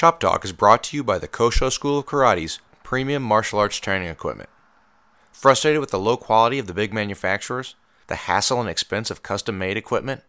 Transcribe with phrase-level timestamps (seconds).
[0.00, 3.76] Chop Talk is brought to you by the Kosho School of Karate's premium martial arts
[3.76, 4.48] training equipment.
[5.30, 7.74] Frustrated with the low quality of the big manufacturers,
[8.06, 10.22] the hassle and expense of custom made equipment,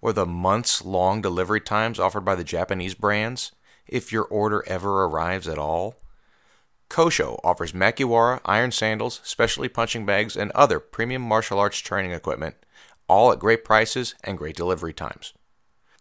[0.00, 3.52] or the months long delivery times offered by the Japanese brands,
[3.86, 5.96] if your order ever arrives at all?
[6.88, 12.54] Kosho offers Makiwara iron sandals, specialty punching bags, and other premium martial arts training equipment,
[13.08, 15.34] all at great prices and great delivery times.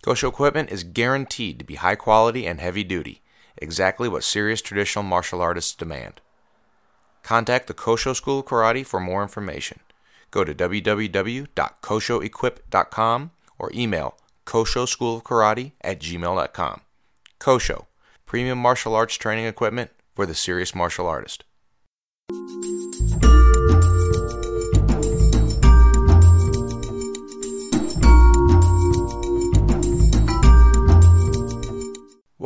[0.04, 3.22] Kosho equipment is guaranteed to be high quality and heavy duty,
[3.58, 6.22] exactly what serious traditional martial artists demand.
[7.24, 9.80] Contact the Kosho School of Karate for more information.
[10.32, 16.82] Go to www.koshoequip.com or email koshoschoolofkarate at gmail.com.
[17.40, 17.86] Kosho,
[18.26, 21.44] premium martial arts training equipment for the serious martial artist.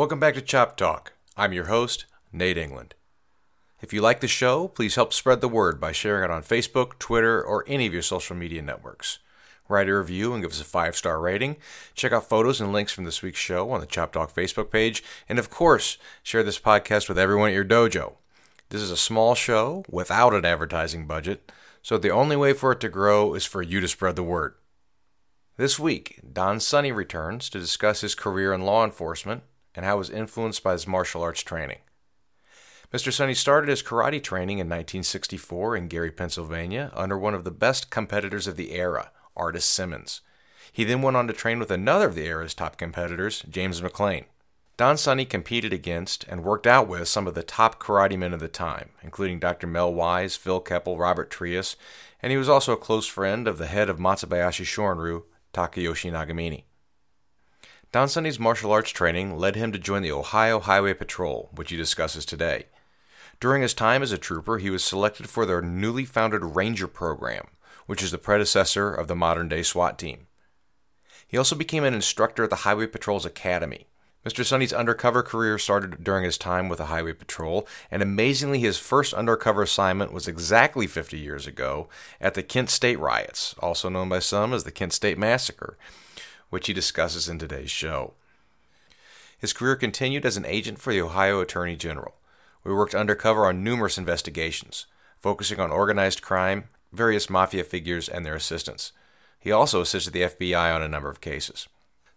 [0.02, 1.14] Welcome back to Chop Talk.
[1.38, 2.96] I'm your host, Nate England.
[3.84, 6.98] If you like the show, please help spread the word by sharing it on Facebook,
[6.98, 9.20] Twitter, or any of your social media networks.
[9.70, 11.58] Write a review and give us a five star rating.
[11.94, 15.04] Check out photos and links from this week's show on the Chop Talk Facebook page.
[15.30, 18.14] And of course, share this podcast with everyone at your dojo.
[18.70, 21.52] This is a small show without an advertising budget,
[21.84, 24.56] so the only way for it to grow is for you to spread the word.
[25.58, 29.44] This week, Don Sunny returns to discuss his career in law enforcement
[29.76, 31.80] and how it was influenced by his martial arts training.
[32.94, 33.12] Mr.
[33.12, 37.90] Sunny started his karate training in 1964 in Erie, Pennsylvania, under one of the best
[37.90, 40.22] competitors of the era, Artis Simmons.
[40.74, 44.26] He then went on to train with another of the era's top competitors, James McLean.
[44.78, 48.40] Don Sunny competed against and worked out with some of the top karate men of
[48.40, 49.68] the time, including Dr.
[49.68, 51.76] Mel Wise, Phil Koeppel, Robert Trias,
[52.22, 56.64] and he was also a close friend of the head of Matsubayashi Shorin-ryu, Takayoshi Nagamine.
[57.92, 61.78] Don Sunny's martial arts training led him to join the Ohio Highway Patrol, which he
[61.78, 62.68] discusses today.
[63.42, 67.48] During his time as a trooper, he was selected for their newly founded Ranger program,
[67.88, 70.28] which is the predecessor of the modern day SWAT team.
[71.28, 73.88] He also became an instructor at the Highway Patrol's Academy.
[74.26, 74.46] Mr.
[74.46, 79.14] Sunny's undercover career started during his time with the Highway Patrol, and amazingly, his first
[79.14, 81.90] undercover assignment was exactly 50 years ago
[82.22, 85.78] at the Kent State riots, also known by some as the Kent State Massacre,
[86.52, 88.14] which he discusses in today's show.
[89.40, 92.14] His career continued as an agent for the Ohio Attorney General.
[92.64, 94.86] We worked undercover on numerous investigations,
[95.18, 98.92] focusing on organized crime, various mafia figures, and their assistants.
[99.40, 101.68] He also assisted the FBI on a number of cases.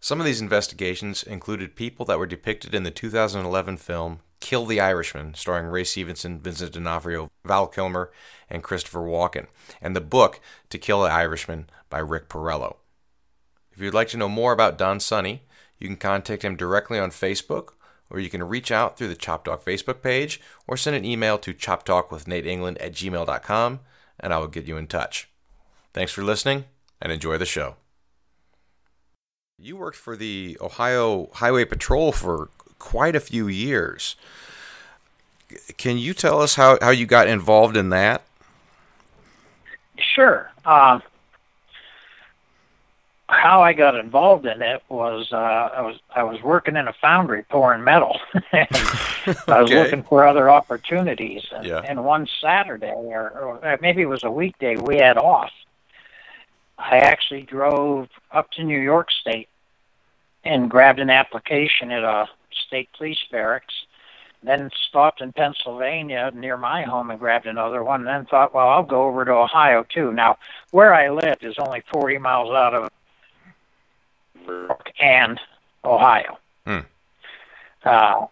[0.01, 4.79] Some of these investigations included people that were depicted in the 2011 film Kill the
[4.79, 8.13] Irishman, starring Ray Stevenson, Vincent D'Onofrio, Val Kilmer,
[8.51, 9.47] and Christopher Walken,
[9.81, 12.77] and the book To Kill the Irishman by Rick Porrello.
[13.75, 15.43] If you'd like to know more about Don Sunny,
[15.79, 17.71] you can contact him directly on Facebook,
[18.09, 21.39] or you can reach out through the Chop Talk Facebook page, or send an email
[21.39, 23.81] to choptalkwithnateengland at gmail.com,
[24.21, 25.29] and I will get you in touch.
[25.93, 26.67] Thanks for listening,
[27.03, 27.77] and enjoy the show.
[29.59, 34.15] You worked for the Ohio Highway Patrol for quite a few years.
[35.77, 38.23] Can you tell us how, how you got involved in that?
[39.97, 40.51] Sure.
[40.65, 41.01] Uh,
[43.29, 46.93] how I got involved in it was uh, I was I was working in a
[47.01, 48.19] foundry pouring metal.
[48.53, 48.67] I
[49.63, 51.83] was looking for other opportunities, and, Yeah.
[51.87, 55.51] and one Saturday or, or maybe it was a weekday we had off.
[56.79, 59.49] I actually drove up to New York State
[60.45, 62.29] and grabbed an application at a
[62.67, 63.75] state police barracks.
[64.43, 68.01] Then stopped in Pennsylvania near my home and grabbed another one.
[68.01, 70.13] And then thought, well, I'll go over to Ohio too.
[70.13, 70.37] Now,
[70.71, 72.91] where I lived is only 40 miles out of
[74.53, 75.41] York and
[75.85, 76.39] Ohio.
[76.67, 76.79] Hmm.
[77.85, 78.27] Uh,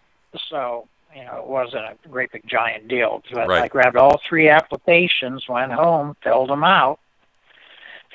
[0.49, 3.21] so, you know, it wasn't a great big giant deal.
[3.31, 3.63] But Right.
[3.63, 6.99] I grabbed all three applications, went home, filled them out,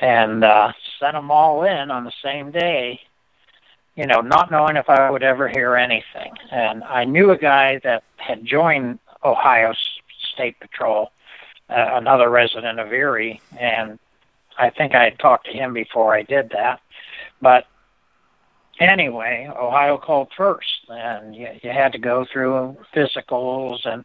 [0.01, 3.01] and uh, sent them all in on the same day.
[3.95, 6.33] You know, not knowing if I would ever hear anything.
[6.53, 9.75] And I knew a guy that had joined Ohio
[10.35, 11.11] State Patrol,
[11.69, 13.99] uh, another resident of Erie, and
[14.57, 16.81] I think I had talked to him before I did that.
[17.43, 17.67] But
[18.81, 24.05] anyway, Ohio called first, and you, you had to go through physicals and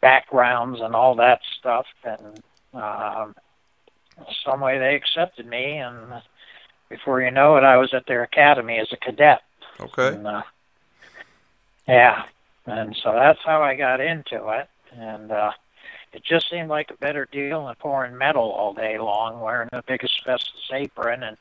[0.00, 1.86] backgrounds and all that stuff.
[2.04, 2.42] And
[2.74, 3.34] um,
[4.44, 6.22] some way they accepted me, and
[6.88, 9.42] before you know it, I was at their academy as a cadet.
[9.80, 10.08] Okay.
[10.08, 10.42] And, uh,
[11.88, 12.24] yeah,
[12.66, 15.52] and so that's how I got into it, and uh,
[16.12, 19.82] it just seemed like a better deal than pouring metal all day long, wearing a
[19.82, 21.36] big asbestos apron and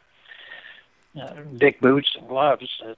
[1.20, 2.70] uh, big boots and gloves.
[2.84, 2.98] It,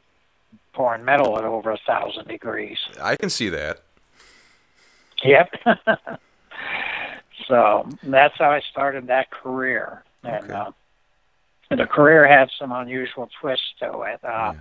[0.74, 2.77] pouring metal at over a thousand degrees.
[3.01, 3.81] I can see that.
[5.24, 5.50] Yep.
[7.48, 10.54] so that's how I started that career, and Okay.
[10.54, 10.71] uh,
[11.75, 14.24] the career had some unusual twists to it.
[14.24, 14.54] Uh,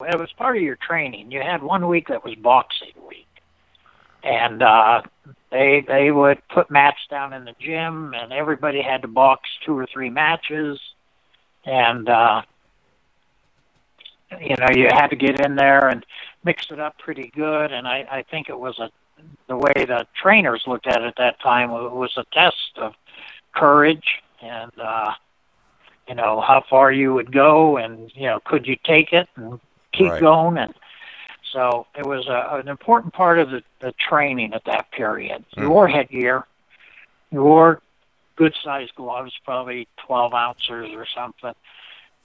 [0.00, 1.30] It was part of your training.
[1.30, 3.28] You had one week that was boxing week,
[4.22, 5.02] and uh,
[5.50, 9.78] they they would put mats down in the gym, and everybody had to box two
[9.78, 10.80] or three matches,
[11.64, 12.42] and uh,
[14.40, 16.04] you know you had to get in there and
[16.44, 17.72] mix it up pretty good.
[17.72, 18.90] And I I think it was a
[19.48, 22.94] the way the trainers looked at it at that time it was a test of
[23.54, 25.12] courage and uh
[26.08, 29.60] you know how far you would go and you know could you take it and
[29.92, 30.20] keep Right.
[30.20, 30.74] going and
[31.52, 35.62] so it was a, an important part of the, the training at that period you
[35.62, 35.70] Mm.
[35.70, 36.44] wore headgear
[37.30, 37.80] you wore
[38.36, 41.52] good sized gloves probably 12 ounces or something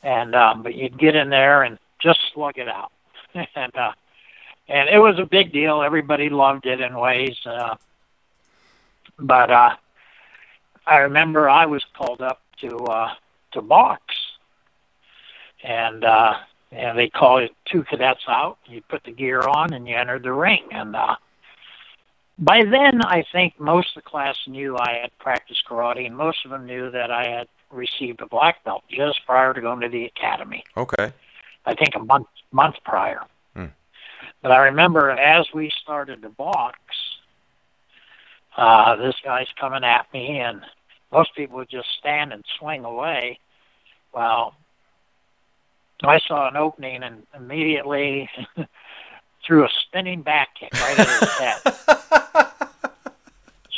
[0.03, 2.91] and um but you'd get in there and just slug it out
[3.55, 3.91] and uh
[4.69, 5.81] and it was a big deal.
[5.81, 7.35] Everybody loved it in ways.
[7.43, 7.75] Uh,
[9.17, 9.75] but uh,
[10.85, 13.13] I remember I was called up to uh,
[13.53, 14.01] to box,
[15.63, 16.35] and uh,
[16.71, 18.59] and they called it two cadets out.
[18.67, 20.67] You put the gear on and you entered the ring.
[20.71, 21.15] And uh,
[22.39, 26.45] by then, I think most of the class knew I had practiced karate, and most
[26.45, 29.89] of them knew that I had received a black belt just prior to going to
[29.89, 30.63] the academy.
[30.77, 31.11] Okay.
[31.65, 33.21] I think a month month prior.
[33.55, 33.65] Hmm.
[34.41, 36.79] But I remember as we started to box,
[38.57, 40.61] uh, this guy's coming at me, and
[41.11, 43.39] most people would just stand and swing away.
[44.13, 44.55] Well,
[46.03, 48.29] I saw an opening and immediately
[49.49, 51.57] threw a spinning back kick right at his head.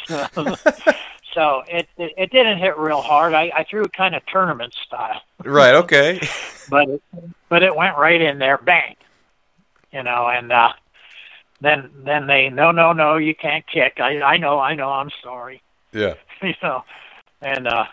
[1.33, 3.33] so it, it it didn't hit real hard.
[3.33, 5.75] I, I threw it kind of tournament style right.
[5.75, 6.19] Okay.
[6.69, 7.01] but it,
[7.47, 8.97] but it went right in there, bang,
[9.93, 10.73] you know, and uh,
[11.61, 14.01] then then they no no no you can't kick.
[14.01, 15.61] I I know I know I'm sorry,
[15.93, 16.15] Yeah.
[16.43, 16.83] you know,
[17.41, 17.85] and uh,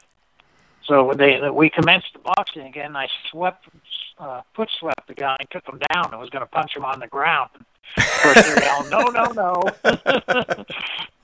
[0.83, 2.97] so they we commenced the boxing again.
[2.97, 3.69] I swept
[4.19, 6.85] uh, foot swept the guy and took him down and was going to punch him
[6.85, 7.51] on the ground.
[7.97, 9.63] Of course they're yelling no no no,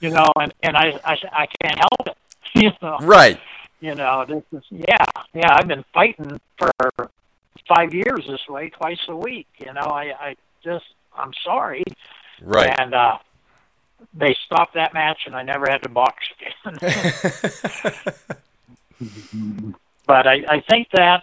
[0.00, 2.16] you know, and and I I I can't help it,
[2.54, 3.38] you know Right.
[3.80, 5.04] you know this is yeah
[5.34, 6.70] yeah i've been fighting for
[7.68, 10.84] five years this way twice a week you know i i just
[11.16, 11.82] i'm sorry
[12.40, 12.72] Right.
[12.78, 13.18] and uh
[14.14, 16.78] they stopped that match and i never had to box again
[20.06, 21.22] but i i think that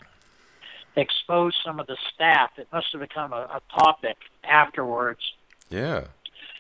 [0.96, 5.34] exposed some of the staff it must have become a, a topic afterwards
[5.70, 6.06] yeah.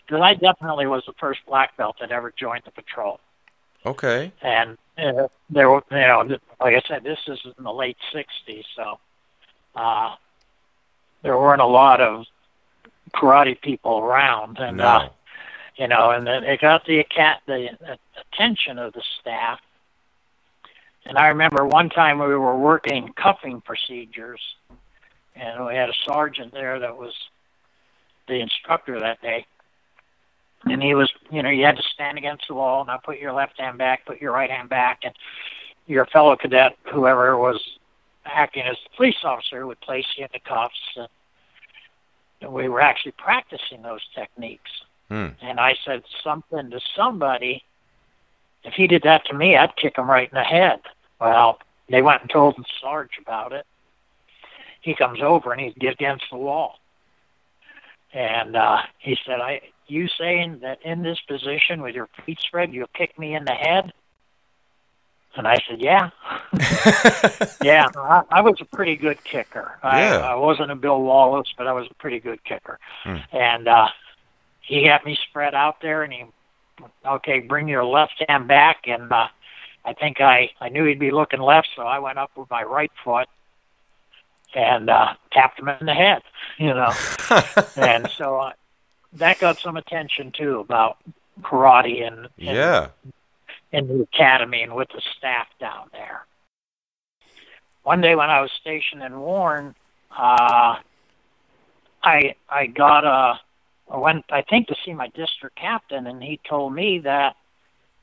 [0.06, 3.19] because i definitely was the first black belt that ever joined the patrol
[3.86, 4.31] Okay.
[4.42, 8.63] and uh, there were you know like I said this is in the late '60s,
[8.75, 9.00] so
[9.75, 10.16] uh,
[11.24, 12.25] there weren't a lot of
[13.13, 14.84] karate people around, and No.
[14.86, 15.10] uh,
[15.77, 17.04] you know, and then it got the
[17.48, 17.95] the uh,
[18.34, 19.60] attention of the staff.
[21.06, 24.42] And I remember one time we were working cuffing procedures,
[25.36, 27.13] and we had a sergeant there that was
[28.27, 29.45] the instructor that day.
[30.65, 32.86] And he was, you know, you had to stand against the wall.
[32.86, 35.15] Now put your left hand back, put your right hand back, and
[35.88, 37.59] your fellow cadet, whoever was
[38.25, 40.98] acting as the police officer, would place you in the cuffs.
[42.42, 44.70] And we were actually practicing those techniques.
[45.10, 45.29] Hmm.
[45.41, 47.63] And I said something to somebody.
[48.63, 50.82] If he did that to me, I'd kick him right in the head.
[51.20, 53.65] Well, they went and told the Sarge about it.
[54.82, 56.80] He comes over and he'd against the wall.
[58.13, 62.74] And uh, he said, "I, you saying that in this position with your feet spread,
[62.74, 63.94] you'll kick me in the head?"
[65.36, 66.10] And I said, "Yeah,
[67.63, 67.88] yeah.
[67.96, 69.80] I, I was a pretty good kicker.
[69.82, 69.89] Yeah.
[69.89, 73.18] I, I wasn't a Bill Wallace, but I was a pretty good kicker." Hmm.
[73.32, 73.88] And uh,
[74.62, 76.25] he had me spread out there, and he,
[77.06, 79.28] okay, bring your left hand back, and uh,
[79.86, 82.64] I think I I knew he'd be looking left, so I went up with my
[82.64, 83.28] right foot
[84.54, 86.22] and uh, tapped him in the head.
[86.58, 86.92] You know
[87.76, 88.52] and so uh,
[89.14, 90.98] that got some attention too about
[91.42, 92.90] karate and, and yeah.
[93.72, 96.26] in the academy and with the staff down there.
[97.84, 99.74] One day when I was stationed in Warren,
[100.16, 100.76] uh,
[102.04, 103.40] I I got a
[103.91, 107.36] I went I think to see my district captain, and he told me that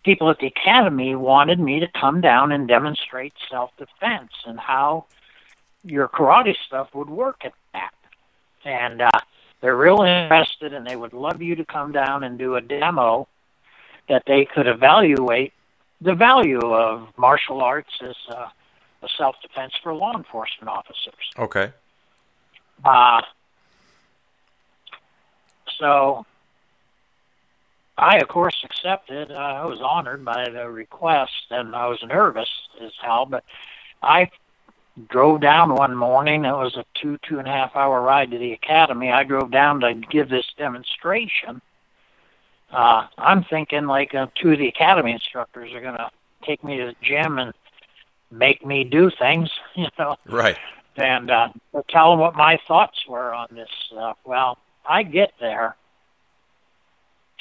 [0.04, 5.06] people at the academy wanted me to come down and demonstrate self defense and how
[5.84, 7.94] your karate stuff would work at that.
[8.64, 9.10] And uh,
[9.60, 13.26] they're real interested, and they would love you to come down and do a demo
[14.08, 15.52] that they could evaluate
[16.00, 18.48] the value of martial arts as uh,
[19.02, 21.14] a self defense for law enforcement officers.
[21.38, 21.72] Okay.
[22.84, 23.22] Uh,
[25.78, 26.26] so
[27.98, 29.32] I, of course, accepted.
[29.32, 32.48] Uh, I was honored by the request, and I was nervous
[32.80, 33.26] as hell.
[33.26, 33.44] But
[34.02, 34.30] I
[35.08, 36.44] drove down one morning.
[36.44, 39.10] It was a two two and a half hour ride to the academy.
[39.10, 41.60] I drove down to give this demonstration.
[42.70, 46.10] Uh, I'm thinking like uh, two of the academy instructors are going to
[46.44, 47.52] take me to the gym and
[48.30, 50.16] make me do things, you know.
[50.26, 50.56] Right.
[50.96, 51.48] And uh,
[51.88, 54.18] tell them what my thoughts were on this stuff.
[54.24, 55.76] Well, I get there,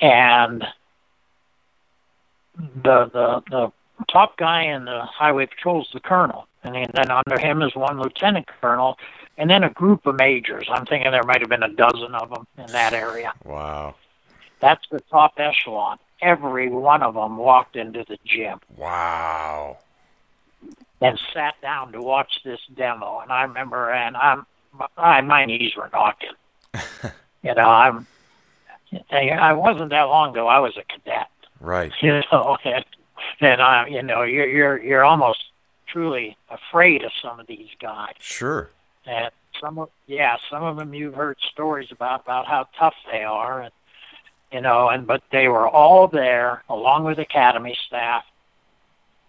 [0.01, 0.63] and
[2.57, 3.71] the the the
[4.11, 7.99] top guy in the highway patrol is the colonel, and then under him is one
[7.99, 8.97] lieutenant colonel,
[9.37, 10.67] and then a group of majors.
[10.69, 13.33] I'm thinking there might have been a dozen of them in that area.
[13.43, 13.95] Wow.
[14.59, 15.99] That's the top echelon.
[16.21, 18.59] Every one of them walked into the gym.
[18.75, 19.77] Wow.
[20.99, 24.47] And sat down to watch this demo, and I remember, and I'm,
[24.97, 26.31] I, my knees were knocking.
[27.47, 28.07] you know, I'm,
[29.11, 30.47] I wasn't that long ago.
[30.47, 31.29] I was a cadet.
[31.59, 31.91] Right.
[32.01, 32.85] You know, and
[33.39, 35.43] and uh, you know, you're you're you're almost
[35.87, 38.13] truly afraid of some of these guys.
[38.19, 38.69] Sure.
[39.05, 43.23] And some of yeah, some of them you've heard stories about about how tough they
[43.23, 43.71] are, and
[44.51, 48.23] you know, and but they were all there along with academy staff,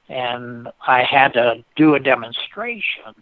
[0.09, 3.15] and I had to do a demonstration.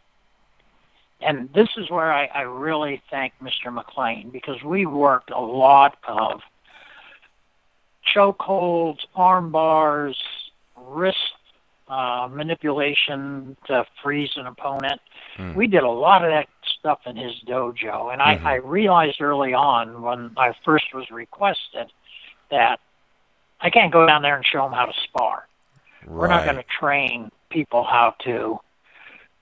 [1.21, 3.73] And this is where I, I really thank Mr.
[3.73, 6.41] McLean because we worked a lot of
[8.15, 10.17] chokeholds, arm bars,
[10.77, 11.17] wrist
[11.89, 15.01] uh, manipulation to freeze an opponent.
[15.37, 15.55] Hmm.
[15.55, 18.45] We did a lot of that stuff in his dojo, and I, Mhm.
[18.45, 21.93] I realized early on when I first was requested
[22.51, 22.81] that
[23.61, 25.47] I can't go down there and show them how to spar.
[26.05, 28.61] We're not going to train people how to,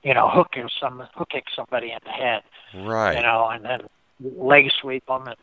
[0.04, 2.42] you know, hooking some hook kick somebody in the head,
[2.74, 3.16] Right.
[3.16, 3.80] you know, and then
[4.20, 5.36] leg sweep them and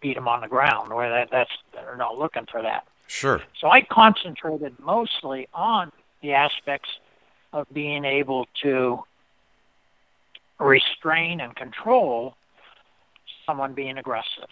[0.00, 0.92] beat them on the ground.
[0.94, 2.86] Where that that's they're not looking for that.
[3.08, 3.42] Sure.
[3.60, 6.88] So I concentrated mostly on the aspects
[7.52, 9.02] of being able to
[10.58, 12.34] restrain and control
[13.44, 14.48] someone being aggressive.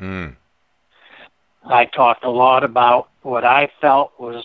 [0.00, 0.36] Mm.
[1.64, 4.44] I talked a lot about what I felt was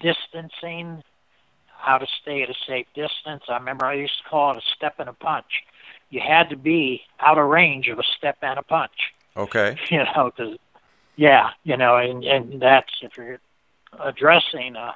[0.00, 1.02] distancing,
[1.84, 3.44] how to stay at a safe distance.
[3.48, 5.64] I remember I used to call it a step and a punch.
[6.10, 9.12] You had to be out of range of a step and a punch.
[9.36, 9.76] Okay.
[9.90, 10.56] you know, cause,
[11.16, 13.38] yeah, you know, and, and that's if you're
[14.00, 14.92] addressing uh,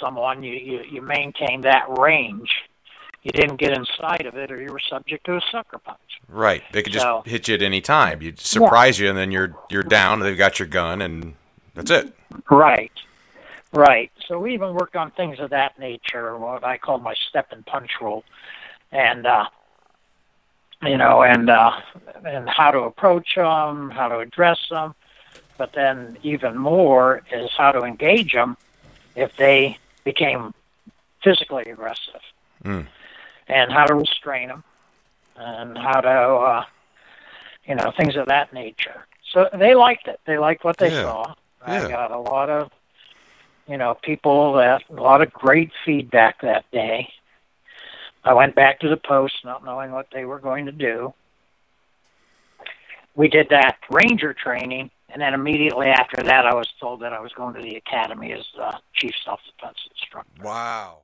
[0.00, 2.50] someone, you, you, you maintain that range.
[3.22, 5.98] You didn't get inside of it, or you were subject to a sucker punch.
[6.28, 6.62] Right.
[6.72, 8.20] They could just hit you at any time.
[8.20, 10.18] You surprise you, and then you're you're down.
[10.18, 11.34] They've got your gun, and
[11.74, 12.12] that's it.
[12.50, 12.90] Right,
[13.72, 14.10] right.
[14.26, 17.64] So we even worked on things of that nature, what I call my step and
[17.66, 18.24] punch rule,
[18.90, 19.46] and uh,
[20.82, 21.72] you know, and uh,
[22.24, 24.94] and how to approach them, how to address them,
[25.58, 28.56] but then even more is how to engage them
[29.14, 30.52] if they became
[31.22, 32.20] physically aggressive,
[32.64, 32.86] Mm.
[33.48, 34.64] and how to restrain them,
[35.36, 36.64] and how to uh,
[37.66, 39.06] you know things of that nature.
[39.32, 40.20] So they liked it.
[40.26, 41.02] They liked what they Yeah.
[41.02, 41.34] saw.
[41.66, 41.86] Yeah.
[41.86, 42.70] I got a lot of
[43.68, 47.08] you know people that a lot of great feedback that day.
[48.24, 51.12] I went back to the post not knowing what they were going to do.
[53.14, 57.20] We did that ranger training, and then immediately after that, I was told that I
[57.20, 60.42] was going to the academy as uh, chief self-defense instructor.
[60.42, 61.00] Wow.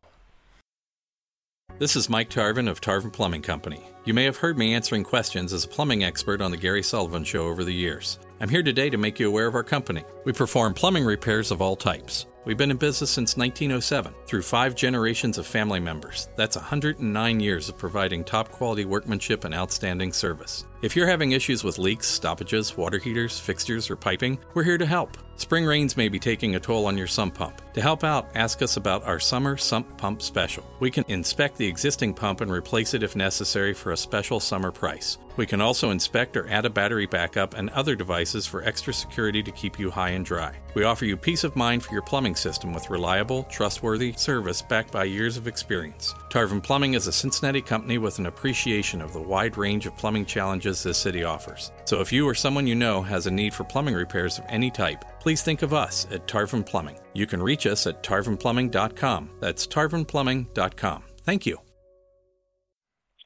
[1.79, 3.83] This is Mike Tarvin of Tarvin Plumbing Company.
[4.05, 7.25] You may have heard me answering questions as a plumbing expert on The Gary Sullivan
[7.25, 8.19] Show over the years.
[8.41, 10.03] I'm here today to make you aware of our company.
[10.25, 12.27] We perform plumbing repairs of all types.
[12.49, 16.31] We've been in business since 1907 through five generations of family members.
[16.35, 20.65] That's 109 years of providing top quality workmanship and outstanding service.
[20.81, 24.87] If you're having issues with leaks, stoppages, water heaters, fixtures, or piping, we're here to
[24.87, 25.17] help.
[25.35, 27.63] Spring rains may be taking a toll on your sump pump.
[27.75, 30.65] To help out, ask us about our summer sump pump special.
[30.81, 34.73] We can inspect the existing pump and replace it if necessary for a special summer
[34.73, 35.19] price.
[35.37, 39.41] We can also inspect or add a battery backup and other devices for extra security
[39.45, 40.57] to keep you high and dry.
[40.75, 44.91] We offer you peace of mind for your plumbing system with reliable, trustworthy service backed
[44.91, 46.13] by years of experience.
[46.31, 50.27] Tarvin Plumbing is a Cincinnati company with an appreciation of the wide range of plumbing
[50.27, 51.73] challenges this city offers.
[51.85, 54.71] So if you or someone you know has a need for plumbing repairs of any
[54.71, 56.99] type, please think of us at Tarvin Plumbing.
[57.15, 59.31] You can reach us at tarvinplumbing.com.
[59.41, 61.03] That's tarvinplumbing.com.
[61.23, 61.59] Thank you.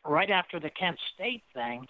[0.05, 1.87] right after the Kent State thing,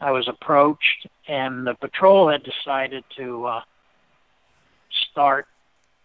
[0.00, 3.60] I was approached, and the patrol had decided to uh,
[5.10, 5.46] start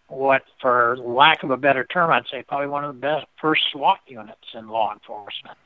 [0.08, 3.62] what, for lack of a better term, I'd say probably one of the best first
[3.72, 5.58] SWAT units in law enforcement.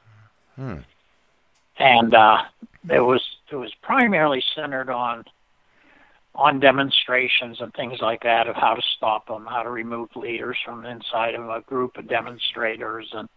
[0.56, 0.76] Hmm.
[1.80, 2.42] And uh,
[2.88, 5.24] it was it was primarily centered on
[6.34, 10.56] on demonstrations and things like that of how to stop them, how to remove leaders
[10.64, 13.28] from inside of a group of demonstrators, and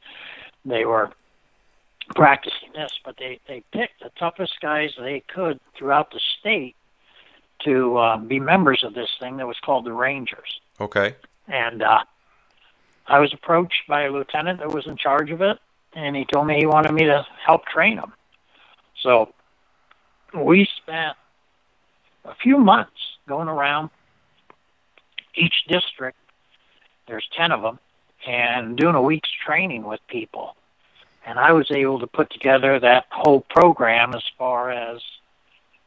[0.64, 1.12] they were
[2.16, 2.92] practicing this.
[3.04, 6.76] But they they picked the toughest guys they could throughout the state
[7.64, 10.60] to uh, be members of this thing that was called the Rangers.
[10.82, 11.16] Okay.
[11.48, 12.04] And uh,
[13.08, 15.58] I was approached by a lieutenant that was in charge of it,
[15.94, 18.14] and he told me he wanted me to help train them.
[19.04, 19.34] So
[20.34, 21.16] we spent
[22.26, 22.92] a few months
[23.28, 23.90] going around
[25.36, 26.18] each district.
[27.08, 27.80] There's 10 of them,
[28.26, 30.56] and doing a week's training with people.
[31.26, 35.02] And I was able to put together that whole program as far as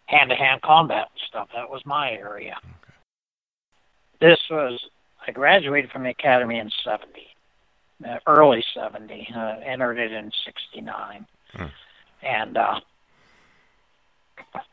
[0.07, 1.49] hand to hand combat stuff.
[1.55, 2.57] That was my area.
[2.63, 2.95] Okay.
[4.21, 4.81] This was,
[5.27, 7.27] I graduated from the academy in 70,
[8.09, 11.27] uh, early 70, uh, entered it in 69.
[11.53, 11.65] Hmm.
[12.23, 12.81] And uh,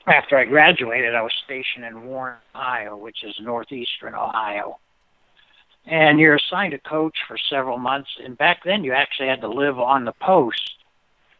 [0.07, 4.79] after I graduated, I was stationed in Warren, Ohio, which is northeastern Ohio.
[5.85, 8.09] And you're assigned a coach for several months.
[8.23, 10.75] And back then, you actually had to live on the post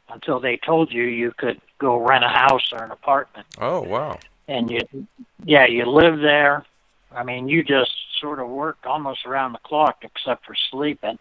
[0.09, 3.47] until they told you you could go rent a house or an apartment.
[3.59, 4.19] Oh, wow.
[4.47, 5.07] And you,
[5.45, 6.65] yeah, you live there.
[7.11, 11.17] I mean, you just sort of worked almost around the clock except for sleeping.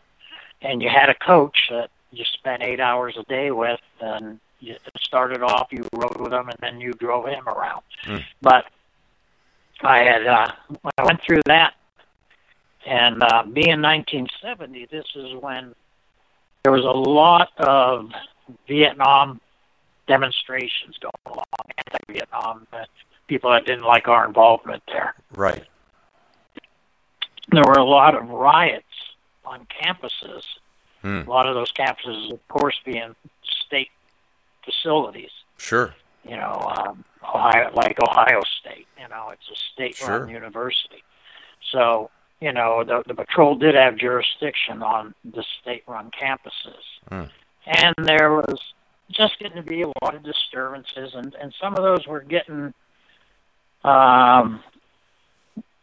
[0.61, 4.76] And you had a coach that you spent eight hours a day with, and you
[5.00, 7.83] started off, you rode with him, and then you drove him around.
[8.07, 8.23] Mm.
[8.40, 8.66] But
[9.81, 10.52] I had uh,
[10.97, 11.75] I went through that,
[12.87, 15.75] and uh, being 1970, this is when
[16.62, 18.11] there was a lot of
[18.69, 19.40] Vietnam
[20.07, 21.45] demonstrations going along,
[21.78, 22.85] anti-Vietnam, uh,
[23.26, 25.14] people that didn't like our involvement there.
[25.35, 25.64] Right.
[27.50, 28.85] There were a lot of riots
[29.45, 30.45] on campuses.
[31.02, 31.23] Hmm.
[31.26, 33.14] A lot of those campuses, of course, being
[34.83, 35.31] facilities.
[35.59, 35.95] Sure.
[36.25, 38.87] You know, um, Ohio, like Ohio State.
[39.01, 40.31] You know, it's a state-run sure.
[40.31, 41.03] university.
[41.71, 47.25] So, you know, the, the patrol did have jurisdiction on the state-run campuses, hmm.
[47.67, 48.59] and there was
[49.11, 52.73] just getting to be a lot of disturbances, and and some of those were getting.
[53.85, 54.63] Um,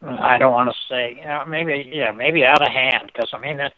[0.02, 3.39] I don't want to say, you know, maybe yeah, maybe out of hand because I
[3.39, 3.73] mean, that,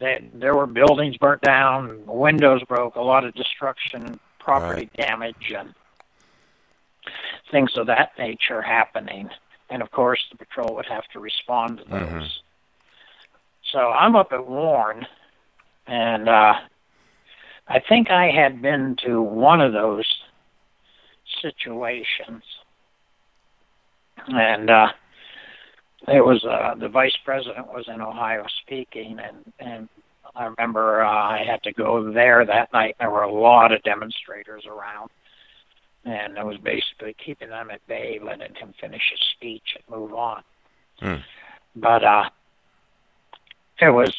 [0.00, 5.08] that there were buildings burnt down, windows broke, a lot of destruction property right.
[5.08, 5.74] damage and
[7.50, 9.28] things of that nature happening.
[9.70, 12.00] And of course, the patrol would have to respond to those.
[12.00, 12.26] Mm-hmm.
[13.72, 15.06] So I'm up at Warren,
[15.86, 16.54] and uh,
[17.68, 20.06] I think I had been to one of those
[21.40, 22.42] situations,
[24.28, 24.88] and uh,
[26.08, 29.88] it was uh, the vice president was in Ohio speaking, and and
[30.34, 32.96] I remember uh, I had to go there that night.
[32.98, 35.10] There were a lot of demonstrators around,
[36.04, 40.14] and I was basically keeping them at bay, letting him finish his speech and move
[40.14, 40.42] on.
[41.00, 41.16] Hmm.
[41.76, 42.30] But uh,
[43.80, 44.14] it was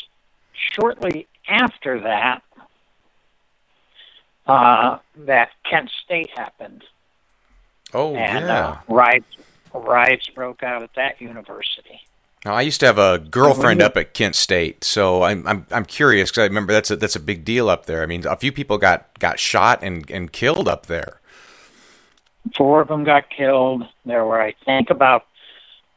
[0.54, 2.43] shortly after that
[4.45, 6.84] uh, that Kent State happened.
[7.93, 8.67] Oh, and, yeah.
[8.67, 9.38] Uh, riots,
[9.73, 12.02] riots broke out at that university.
[12.45, 15.86] Now, I used to have a girlfriend up at Kent State, so I'm I'm I'm
[15.86, 18.03] curious because I remember that's a that's a big deal up there.
[18.03, 21.21] I mean, a few people got got shot and and killed up there.
[22.58, 23.88] Four of them got killed.
[24.06, 25.25] There were, I think, about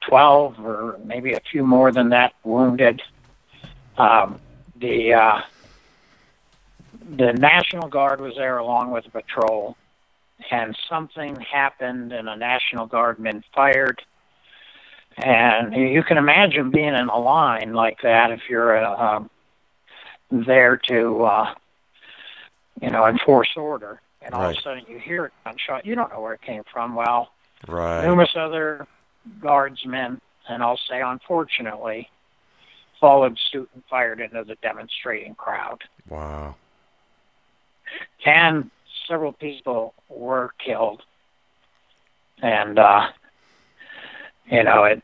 [0.01, 3.03] twelve or maybe a few more than that wounded.
[3.99, 4.39] Um,
[4.77, 5.41] the uh,
[7.17, 9.77] the National Guard was there along with a patrol,
[10.53, 14.01] and something happened, and a National Guardman fired
[15.19, 19.25] and you can imagine being in a line like that if you're uh,
[20.31, 21.55] there to, uh,
[22.83, 24.51] you know, enforce order, and all right.
[24.51, 25.87] of a sudden you hear a gunshot.
[25.87, 26.95] You don't know where it came from.
[26.95, 27.31] Well,
[27.67, 28.05] right.
[28.05, 28.87] numerous other
[29.41, 32.11] guardsmen, and I'll say unfortunately,
[33.01, 35.83] followed suit and fired into the demonstrating crowd.
[36.09, 36.57] Wow.
[38.25, 38.71] And
[39.09, 41.03] several people were killed.
[42.43, 43.09] And uh,
[44.51, 45.03] you know, it,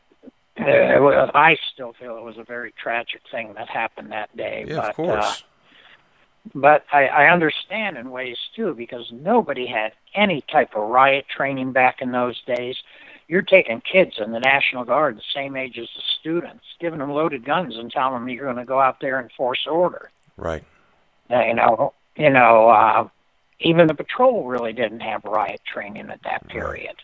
[0.59, 4.65] uh, I still feel it was a very tragic thing that happened that day.
[4.67, 5.25] Yeah, but, of course.
[5.25, 11.25] Uh, but I, I understand in ways too because nobody had any type of riot
[11.29, 12.75] training back in those days.
[13.27, 17.11] You're taking kids in the National Guard the same age as the students, giving them
[17.11, 20.11] loaded guns and telling them you're going to go out there and force order.
[20.35, 20.63] Right.
[21.31, 23.07] Uh, you know, you know, uh,
[23.59, 26.95] even the patrol really didn't have riot training at that period.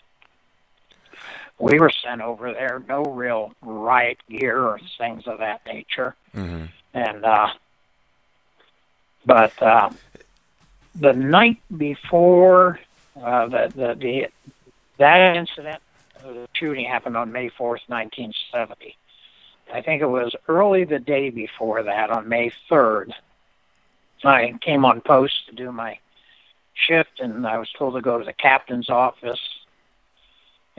[1.60, 6.16] We were sent over there, no real riot gear or things of that nature.
[6.36, 6.66] Mm-hmm.
[6.94, 7.50] And, uh,
[9.26, 9.90] but, uh,
[10.96, 12.80] the night before,
[13.22, 14.28] uh, the, the, the,
[14.98, 15.82] that incident
[16.24, 18.96] the shooting happened on May 4th, 1970.
[19.74, 23.14] I think it was early the day before that, on May 3rd.
[24.24, 26.00] I came on post to do my
[26.74, 29.40] shift, and I was told to go to the captain's office.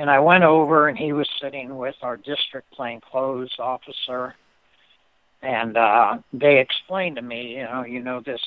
[0.01, 4.35] And I went over, and he was sitting with our district plainclothes officer.
[5.43, 8.41] And uh, they explained to me, you know, you know this.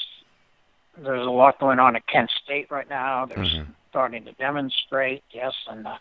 [0.98, 3.28] There's a lot going on at Kent State right now.
[3.28, 3.68] They're Mhm.
[3.92, 5.98] starting to demonstrate, yes, and uh,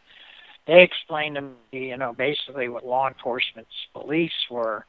[0.64, 4.86] they explained to me, you know, basically what law enforcement's beliefs were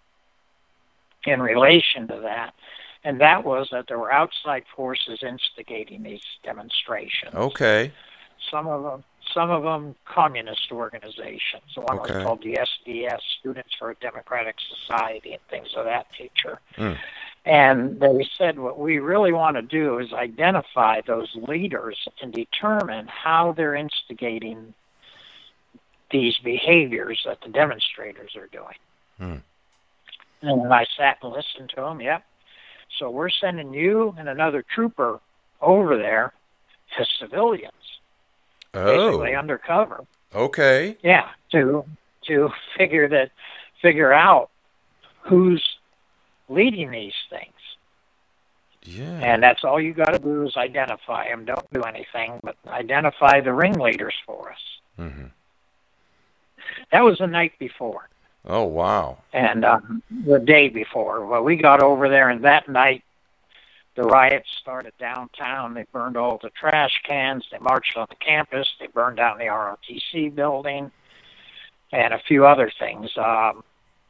[1.25, 2.53] in relation to that,
[3.03, 7.35] and that was that there were outside forces instigating these demonstrations.
[7.35, 7.91] Okay.
[8.49, 11.75] Some of them, some of them, communist organizations.
[11.75, 12.15] One Okay.
[12.15, 16.59] was called the SDS, Students for a Democratic Society, and things of that nature.
[16.77, 16.97] Mm.
[17.45, 23.07] And they said what we really want to do is identify those leaders and determine
[23.07, 24.73] how they're instigating
[26.09, 28.75] these behaviors that the demonstrators are doing.
[29.17, 29.37] Hmm.
[30.41, 32.23] And I sat and listened to them, yep.
[32.97, 35.19] So we're sending you and another trooper
[35.61, 36.33] over there
[36.99, 37.73] as civilians,
[38.73, 39.39] basically Oh.
[39.39, 40.03] undercover.
[40.35, 40.97] Okay.
[41.03, 41.85] Yeah, to
[42.27, 43.31] to figure that
[43.81, 44.49] figure out
[45.21, 45.63] who's
[46.49, 47.49] leading these things.
[48.85, 49.19] Yeah.
[49.21, 51.45] And that's all you got to do is identify them.
[51.45, 54.59] Don't do anything, but identify the ringleaders for us.
[54.97, 55.25] hmm
[56.91, 58.09] That was the night before,
[58.45, 59.19] Oh wow.
[59.31, 61.25] and um, the day before.
[61.25, 63.03] Well, we got over there, and that night
[63.95, 65.73] the riots started downtown.
[65.73, 67.45] They burned all the trash cans.
[67.51, 68.67] They marched on the campus.
[68.79, 70.91] They burned down the ROTC building,
[71.91, 73.11] and a few other things.
[73.17, 73.63] Um,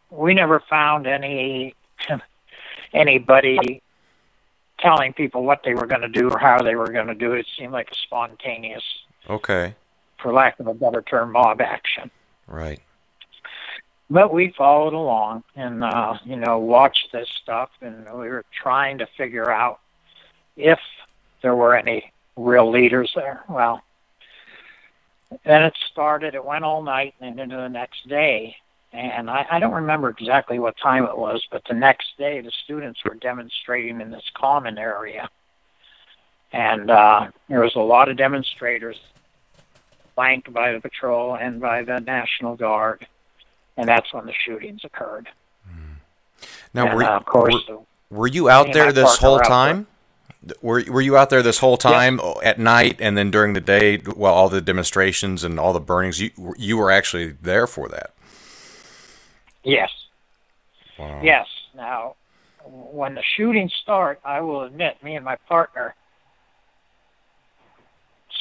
[0.09, 1.75] we never found any
[2.93, 3.81] anybody
[4.79, 7.33] telling people what they were going to do or how they were going to do
[7.33, 7.39] it.
[7.39, 8.83] It seemed like a spontaneous,
[9.29, 9.75] Okay.
[10.21, 12.11] for lack of a better term, mob action.
[12.47, 12.81] Right.
[14.09, 18.97] But we followed along and, uh, you know, watched this stuff, and we were trying
[18.99, 19.79] to figure out
[20.55, 20.79] if
[21.41, 23.43] there were any real leaders there.
[23.49, 23.81] Well,
[25.45, 28.55] then it started, it went all night and into the next day.
[28.91, 32.51] And I, I don't remember exactly what time it was, but the next day the
[32.63, 35.29] students were demonstrating in this common area.
[36.51, 38.97] And uh, there was a lot of demonstrators
[40.13, 43.07] flanked by the patrol and by the National Guard
[43.77, 45.29] and that's when the shootings occurred.
[46.73, 49.87] Now, and, were, uh, of course, were, were you out there this whole time?
[50.61, 53.97] Were Were you out there this whole time at night and then during the day
[53.97, 56.19] while all the demonstrations and all the burnings?
[56.19, 58.13] You you were actually there for that.
[59.63, 59.89] yes,
[60.99, 61.21] Wow.
[61.23, 61.47] yes.
[61.75, 62.15] Now,
[62.65, 65.95] when the shootings start, I will admit, me and my partner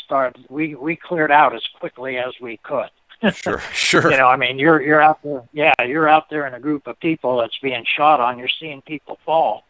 [0.05, 0.47] started.
[0.49, 2.91] We we cleared out as quickly as we could.
[3.31, 3.63] Sure.
[3.73, 4.11] Sure.
[4.11, 5.43] You know, I mean, you're you're out there.
[5.53, 8.39] Yeah, you're out there in a group of people that's being shot on.
[8.39, 9.65] You're seeing people fall,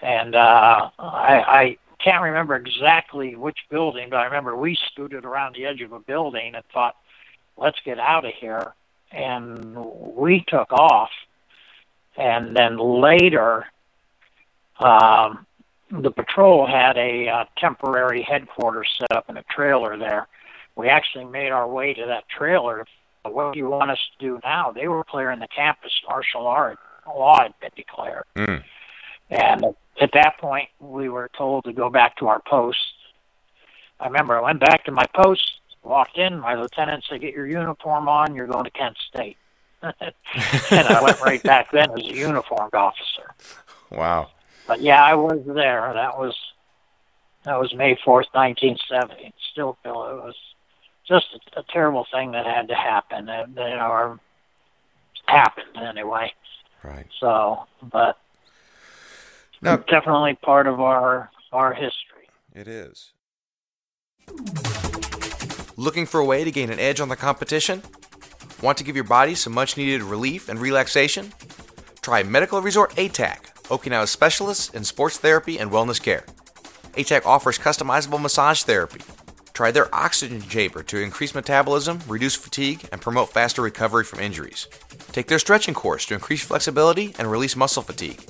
[0.00, 5.54] and uh, I, I can't remember exactly which building, but I remember we scooted around
[5.54, 6.96] the edge of a building and thought,
[7.56, 8.74] "Let's get out of here,"
[9.12, 11.10] and we took off.
[12.16, 13.66] And then later,
[14.80, 15.46] um,
[15.90, 20.26] the patrol had a uh, temporary headquarters set up in a trailer there.
[20.76, 22.86] We actually made our way to that trailer
[23.24, 24.72] what do you want us to do now?
[24.72, 25.92] They were clearing the campus.
[26.08, 28.24] Martial art law had been declared.
[28.36, 28.62] Mm.
[29.30, 29.64] And
[30.00, 32.78] at that point, we were told to go back to our post.
[34.00, 36.38] I remember I went back to my post, walked in.
[36.38, 38.34] My lieutenant said, "Get your uniform on.
[38.34, 39.36] You're going to Kent State."
[39.82, 39.92] and
[40.88, 43.34] I went right back then as a uniformed officer.
[43.90, 44.30] Wow.
[44.66, 45.92] But yeah, I was there.
[45.94, 46.36] That was
[47.44, 49.32] that was May fourth, nineteen seventy.
[49.52, 50.36] Still feel it was
[51.06, 53.26] just a, a terrible thing that had to happen.
[53.26, 54.18] That, or
[55.26, 56.32] happened anyway.
[56.82, 57.06] Right.
[57.20, 58.18] So, but
[59.60, 62.28] Now definitely part of our our history.
[62.54, 63.12] it is.
[65.76, 67.82] Looking for a way to gain an edge on the competition?
[68.62, 71.32] Want to give your body some much needed relief and relaxation?
[72.00, 76.24] Try Medical Resort ATAC, Okinawa's specialists in sports therapy and wellness care.
[76.94, 79.00] ATAC offers customizable massage therapy.
[79.62, 84.66] Try their oxygen chamber to increase metabolism, reduce fatigue, and promote faster recovery from injuries.
[85.12, 88.20] Take their stretching course to increase flexibility and release muscle fatigue.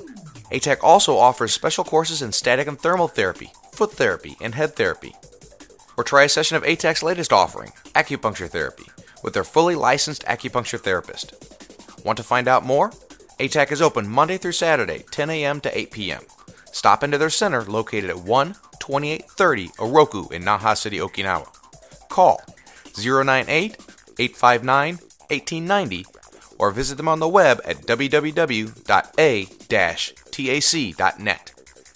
[0.51, 5.14] ATAC also offers special courses in static and thermal therapy, foot therapy, and head therapy.
[5.97, 8.90] Or try a session of ATAC's latest offering, acupuncture therapy,
[9.25, 11.33] with their fully licensed acupuncture therapist.
[12.05, 12.90] Want to find out more?
[13.40, 15.62] ATAC is open Monday through Saturday, 10 a.m.
[15.62, 16.25] to 8 p.m.
[16.73, 21.47] Stop into their center located at 1 2830 Oroku in Naha City, Okinawa.
[22.09, 22.42] Call
[22.99, 23.77] 098
[24.18, 24.99] 859
[25.31, 26.05] 1890
[26.59, 28.75] or visit them on the web at www.a-tac.net.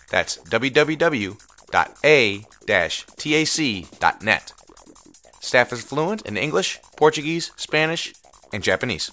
[0.09, 1.33] That's www.a-tac.net.
[5.40, 8.14] Staff is fluent in English, Portuguese, Spanish,
[8.53, 9.11] and Japanese.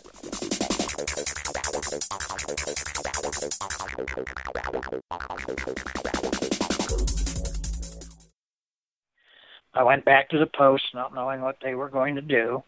[9.74, 12.64] I went back to the post, not knowing what they were going to do.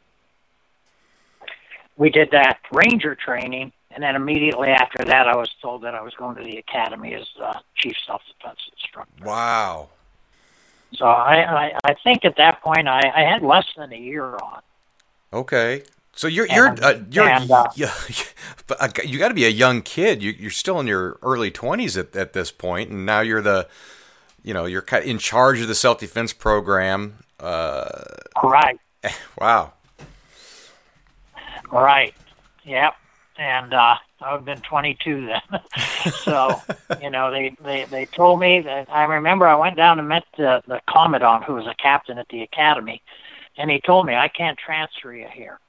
[1.98, 6.02] We did that ranger training, and then immediately after that, I was told that I
[6.02, 9.24] was going to the academy as uh, chief self-defense instructor.
[9.24, 9.90] Wow.
[10.94, 14.36] So I, I, I think at that point I, I had less than a year
[14.36, 14.62] on.
[15.34, 15.84] Okay.
[16.16, 17.68] So you're you're And- uh, you're and, uh,
[18.80, 20.24] uh, you got to be a young kid.
[20.24, 23.68] You, you're still in your early twenties at, at this point, and now you're the,
[24.46, 27.16] you know, you're in charge of the self defense program.
[27.40, 27.90] Uh,
[28.44, 28.80] Right.
[29.40, 29.74] wow.
[31.72, 32.14] Right.
[32.64, 32.94] Yep.
[33.38, 35.62] And uh, I've been 22 then.
[36.14, 36.62] so,
[37.02, 40.24] you know, they, they, they told me that I remember I went down and met
[40.38, 43.02] the, the commandant who was a captain at the academy,
[43.58, 45.60] and he told me I can't transfer you here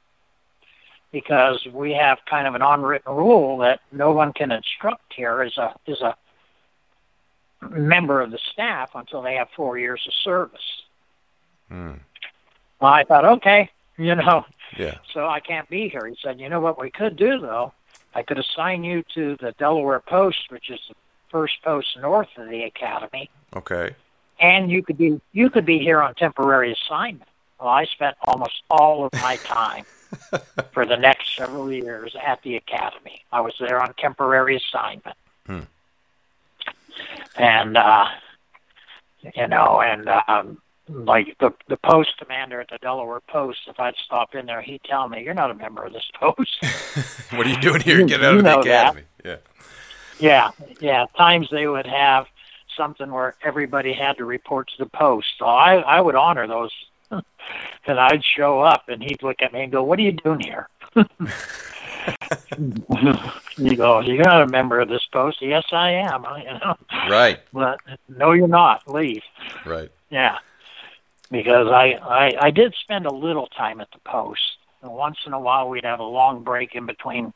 [1.12, 5.56] because we have kind of an unwritten rule that no one can instruct here as
[5.56, 6.14] a as a
[7.70, 10.82] member of the staff until they have four years of service.
[11.68, 11.92] Hmm.
[12.80, 14.44] Well, I thought, okay, you know,
[14.76, 14.96] Yeah.
[15.12, 16.06] so I can't be here.
[16.06, 17.72] He said, you know what we could do though?
[18.14, 20.94] I could assign you to the Delaware Post, which is the
[21.30, 23.94] first post north of the academy, Okay.
[24.40, 27.28] and you could be you could be here on temporary assignment.
[27.60, 29.84] Well, I spent almost all of my time
[30.72, 33.22] for the next several years at the academy.
[33.32, 35.60] I was there on temporary assignment, Hmm.
[37.36, 38.06] And uh,
[39.34, 43.96] you know, and um, like the the post commander at the Delaware Post, if I'd
[44.04, 46.56] stop in there, he'd tell me, "You're not a member of this post."
[47.36, 48.06] What are you doing here?
[48.06, 48.94] Get out you of the know that.
[48.94, 49.02] academy.
[49.24, 49.36] Yeah.
[50.20, 51.06] Yeah, yeah.
[51.16, 52.26] Times they would have
[52.76, 55.26] something where everybody had to report to the post.
[55.38, 56.70] So I, I would honor those,
[57.10, 60.40] and I'd show up, and he'd look at me and go, "What are you doing
[60.40, 60.68] here?"
[63.56, 66.24] you go, "You're not a member of this post." Yes, I am.
[66.24, 66.76] I, you know,
[67.10, 67.40] Right.
[67.52, 68.88] but no, you're not.
[68.92, 69.22] Leave.
[69.64, 69.90] Right.
[70.10, 70.38] Yeah,
[71.30, 74.40] because I, I I did spend a little time at the post.
[74.82, 77.32] And once in a while, we'd have a long break in between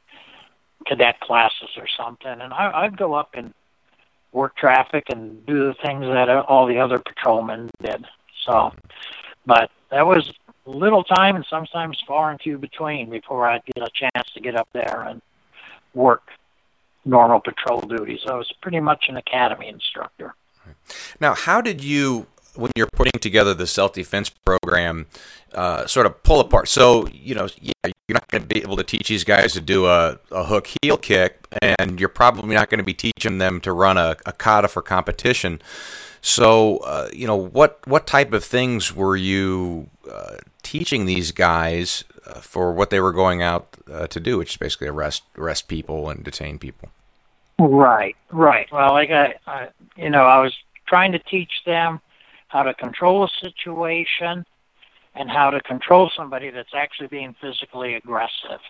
[0.86, 3.52] cadet classes or something, and I, I'd go up and
[4.32, 8.06] work traffic and do the things that all the other patrolmen did.
[8.46, 8.72] So,
[9.44, 10.32] but that was
[10.70, 14.56] little time and sometimes far and few between before I'd get a chance to get
[14.56, 15.20] up there and
[15.94, 16.22] work
[17.04, 18.20] normal patrol duties.
[18.24, 20.34] So I was pretty much an academy instructor.
[21.18, 25.06] Now, how did you, when you're putting together the self defense program,
[25.54, 26.68] uh, sort of pull apart?
[26.68, 29.60] So, you know, yeah, you're not going to be able to teach these guys to
[29.60, 33.60] do a, a hook heel kick, and you're probably not going to be teaching them
[33.62, 35.60] to run a, a kata for competition.
[36.22, 39.88] So, uh, you know, what what type of things were you
[40.62, 44.56] teaching these guys uh, for what they were going out uh, to do, which is
[44.56, 46.90] basically arrest arrest people and detain people?
[47.58, 48.70] Right, right.
[48.72, 52.00] Well, like I, I, you know, I was trying to teach them
[52.48, 54.44] how to control a situation
[55.14, 58.60] and how to control somebody that's actually being physically aggressive.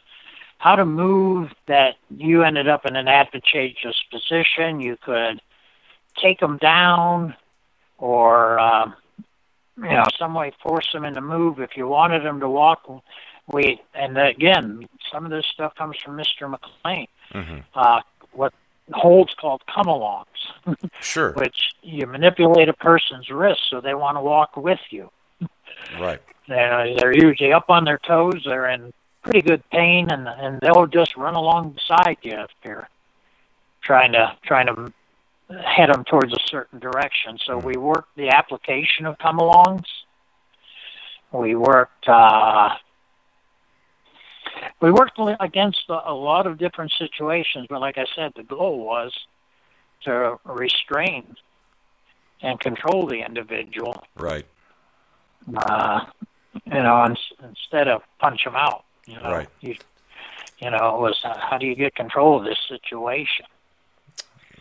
[0.59, 4.81] How to move that you ended up in an advantageous position.
[4.81, 5.41] You could
[6.17, 7.35] take them down
[7.99, 8.95] or, um,
[9.83, 11.61] you know, some way force them into move.
[11.61, 12.89] If you wanted them to walk,
[13.47, 16.51] we, and again, some of this stuff comes from Mr.
[16.51, 17.07] McLean.
[17.35, 17.59] Mm-hmm.
[17.75, 18.01] Uh,
[18.33, 18.53] what
[18.93, 20.25] holds called come alongs,
[21.01, 21.33] Sure.
[21.37, 25.11] which you manipulate a person's wrist so they want to walk with you.
[25.99, 26.21] Right.
[26.49, 28.43] Uh, they're usually up on their toes.
[28.45, 32.89] They're in pretty good pain, and and they'll just run along beside you if you're
[33.83, 34.93] trying to trying to
[35.65, 37.39] head them towards a certain direction.
[37.45, 39.87] So we worked the application of come alongs.
[41.33, 42.09] We worked.
[42.09, 42.77] Uh,
[44.81, 49.13] we worked against a, lot of different situations, but like I said, the goal was
[50.03, 51.37] to restrain
[52.43, 54.47] and control the individual Right.
[55.57, 56.07] uh,
[56.67, 58.85] you know, ins- instead of punch them out.
[59.07, 59.49] You know, Right.
[59.61, 59.77] you,
[60.59, 63.47] you know, it was uh, how do you get control of this situation?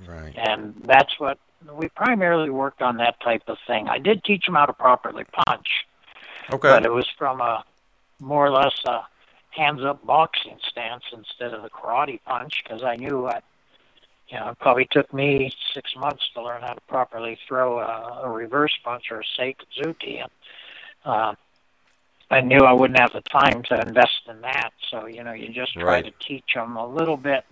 [0.08, 0.34] Right.
[0.38, 1.38] And that's what
[1.74, 3.90] we primarily worked on that type of thing.
[3.90, 5.86] I did teach them how to properly punch,
[6.54, 6.70] Okay.
[6.70, 7.64] but it was from a
[8.20, 9.02] more or less a
[9.52, 13.44] hands-up boxing stance instead of the karate punch because I knew that.
[14.30, 18.22] You know, it probably took me six months to learn how to properly throw a,
[18.26, 20.22] a reverse punch or a seikatsuki.
[20.22, 20.32] And,
[21.04, 21.34] uh,
[22.30, 24.70] I knew I wouldn't have the time to invest in that.
[24.92, 26.06] So you know, you just try Right.
[26.06, 27.44] to teach them a little bit,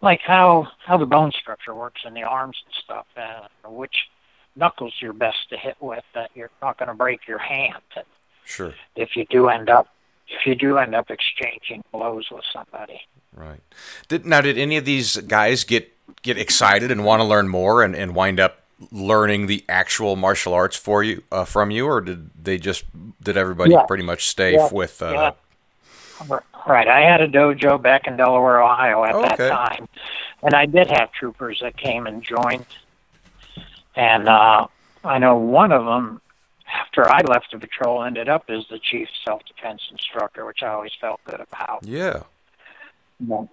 [0.00, 4.08] like how how the bone structure works in the arms and stuff, and which
[4.56, 7.76] knuckles you're best to hit with that you're not going to break your hand
[8.44, 8.74] Sure.
[8.96, 9.86] if you do end up
[10.28, 13.00] if you do end up exchanging blows with somebody.
[13.34, 13.60] Right.
[14.08, 17.82] Did now did any of these guys get get excited and want to learn more
[17.82, 22.00] and, and wind up learning the actual martial arts for you uh, from you, or
[22.00, 22.84] did they just
[23.22, 23.82] did everybody Yeah.
[23.86, 24.68] pretty much stay Yeah.
[24.72, 25.02] with?
[25.02, 25.30] Uh, Yeah.
[26.66, 26.88] Right.
[26.88, 29.36] I had a dojo back in Delaware, Ohio at Okay.
[29.36, 29.88] that time.
[30.42, 32.66] And I did have troopers that came and joined.
[33.96, 34.66] And uh,
[35.04, 36.20] I know one of them,
[36.72, 40.68] after I left the patrol, ended up as the chief self defense instructor, which I
[40.68, 41.80] always felt good about.
[41.82, 42.22] Yeah.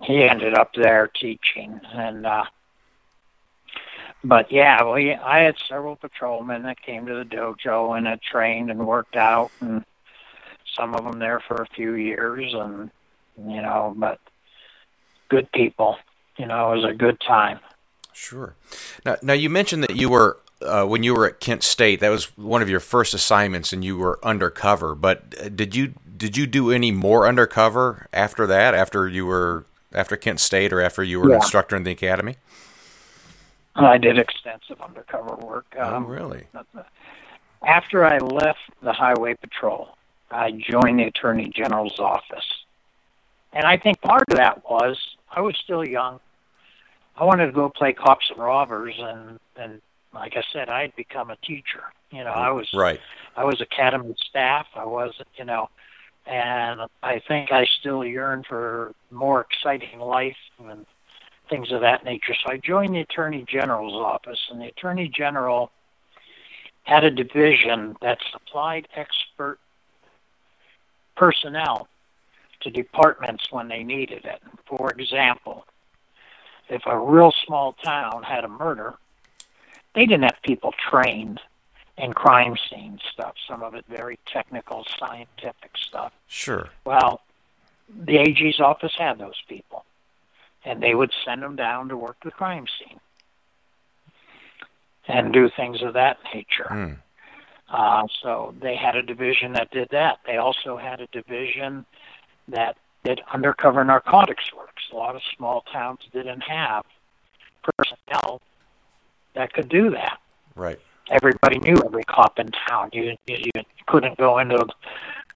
[0.03, 1.79] He ended up there teaching.
[1.93, 2.43] And, uh,
[4.23, 8.69] but yeah, we, I had several patrolmen that came to the dojo and had trained
[8.69, 9.83] and worked out, and
[10.75, 12.89] some of them there for a few years, and
[13.37, 14.19] you know, but
[15.29, 15.97] good people.
[16.37, 17.59] You know, it was a good time.
[18.13, 18.55] Sure.
[19.05, 21.99] Now, now you mentioned that you were uh, when you were at Kent State.
[21.99, 24.95] That was one of your first assignments, and you were undercover.
[24.95, 28.73] But uh, did you did you do any more undercover after that?
[28.73, 32.35] After you were after Kent State, or after you were an instructor in the academy?
[33.75, 35.65] I did extensive undercover work.
[35.77, 36.45] oh, Um, really?
[37.61, 39.94] after I left the Highway Patrol,
[40.31, 42.45] I joined the Attorney General's office.
[43.53, 44.97] And I think part of that was
[45.31, 46.19] I was still young.
[47.17, 49.81] I wanted to go play cops and robbers and and
[50.13, 51.83] like I said, I had become a teacher.
[52.11, 52.99] You know, I was Right.
[53.35, 54.67] I was academy staff.
[54.75, 55.69] I wasn't, you know,
[56.25, 60.85] and I think I still yearn for more exciting life and
[61.49, 62.33] things of that nature.
[62.33, 65.71] So I joined the Attorney General's office, and the Attorney General
[66.83, 69.59] had a division that supplied expert
[71.15, 71.87] personnel
[72.61, 74.41] to departments when they needed it.
[74.65, 75.65] For example,
[76.69, 78.95] if a real small town had a murder,
[79.93, 81.39] they didn't have people trained
[81.97, 86.11] in crime scene stuff, some of it very technical, scientific stuff.
[86.27, 86.69] Sure.
[86.83, 87.21] Well,
[87.89, 89.85] the AG's office had those people,
[90.65, 92.99] and they would send them down to work the crime scene
[95.07, 96.67] and do things of that nature.
[96.67, 96.93] Hmm.
[97.69, 100.19] Uh, so they had a division that did that.
[100.25, 101.85] They also had a division
[102.47, 104.83] that did undercover narcotics works.
[104.91, 106.85] A lot of small towns didn't have
[107.63, 108.41] personnel
[109.33, 110.19] that could do that.
[110.55, 110.79] Right.
[111.09, 112.89] Everybody knew every cop in town.
[112.93, 114.65] You you, you couldn't go into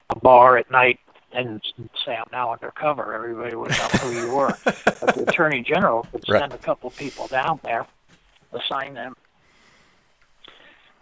[0.10, 1.00] a bar at night
[1.32, 1.62] and
[2.06, 3.14] say I'm now undercover.
[3.14, 4.58] Everybody would know who you were.
[4.66, 6.40] but the attorney general could Right.
[6.42, 7.86] send a couple people down there,
[8.52, 9.16] assign them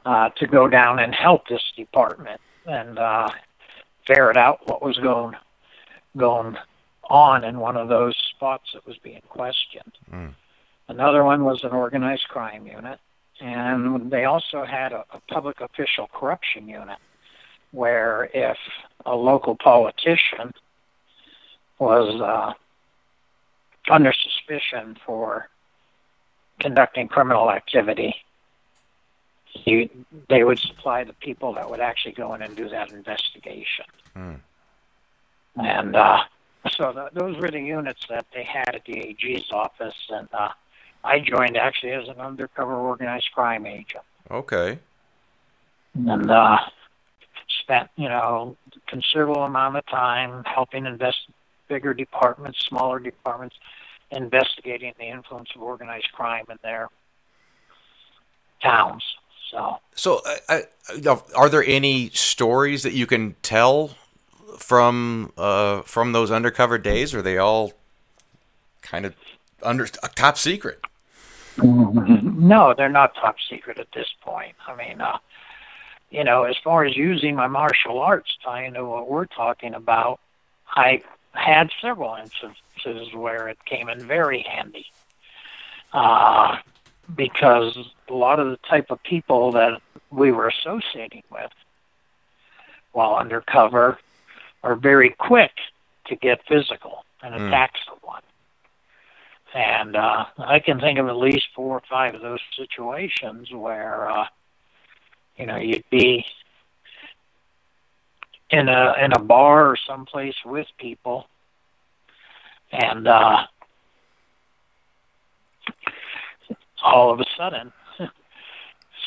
[0.05, 3.29] uh, to go down and help this department and uh,
[4.05, 5.35] ferret out what was going
[6.15, 6.57] going
[7.09, 9.93] on in one of those spots that was being questioned.
[10.11, 10.33] Mm.
[10.87, 12.99] Another one was an organized crime unit,
[13.39, 16.97] and they also had a, a public official corruption unit,
[17.71, 18.57] where if
[19.05, 20.53] a local politician
[21.79, 22.53] was uh,
[23.91, 25.49] under suspicion for
[26.59, 28.15] conducting criminal activity,
[29.65, 29.89] you,
[30.29, 33.85] they would supply the people that would actually go in and do that investigation.
[34.13, 34.33] Hmm.
[35.55, 36.23] And uh,
[36.69, 40.49] so th those were the units that they had at the AG's office, and uh,
[41.03, 44.79] I joined actually as an undercover organized crime agent, Okay.
[45.95, 46.59] and uh,
[47.61, 48.55] spent you know
[48.87, 51.29] considerable amount of time helping invest
[51.67, 53.55] bigger departments, smaller departments,
[54.11, 56.89] investigating the influence of organized crime in their
[58.61, 59.03] towns.
[59.49, 60.61] So So, uh,
[61.05, 63.95] uh, are there any stories that you can tell
[64.57, 67.13] from uh, from those undercover days?
[67.13, 67.73] Or are they all
[68.81, 69.15] kind of
[69.63, 70.81] under top secret?
[71.63, 74.55] No, they're not top secret at this point.
[74.67, 75.17] I mean, uh,
[76.11, 80.19] you know, as far as using my martial arts, tying to what we're talking about,
[80.75, 81.01] I
[81.33, 84.85] had several instances where it came in very handy.
[85.93, 86.57] Uh,
[87.15, 87.77] because
[88.09, 89.81] a lot of the type of people that
[90.11, 91.51] we were associating with
[92.91, 93.97] while undercover
[94.63, 95.51] are very quick
[96.07, 97.47] to get physical and Hmm.
[97.47, 98.21] attack someone.
[99.53, 104.09] And uh, I can think of at least four or five of those situations where,
[104.09, 104.25] uh,
[105.37, 106.25] you know, you'd be
[108.49, 111.27] in a in a bar or someplace with people,
[112.71, 113.45] and uh,
[116.93, 117.71] all of a sudden,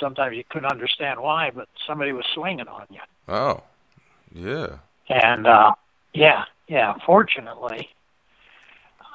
[0.01, 3.01] sometimes you couldn't understand why, but somebody was swinging on you.
[3.29, 3.63] Oh,
[4.35, 4.77] Yeah.
[5.09, 5.73] And uh,
[6.15, 6.95] yeah, yeah.
[7.05, 7.89] Fortunately,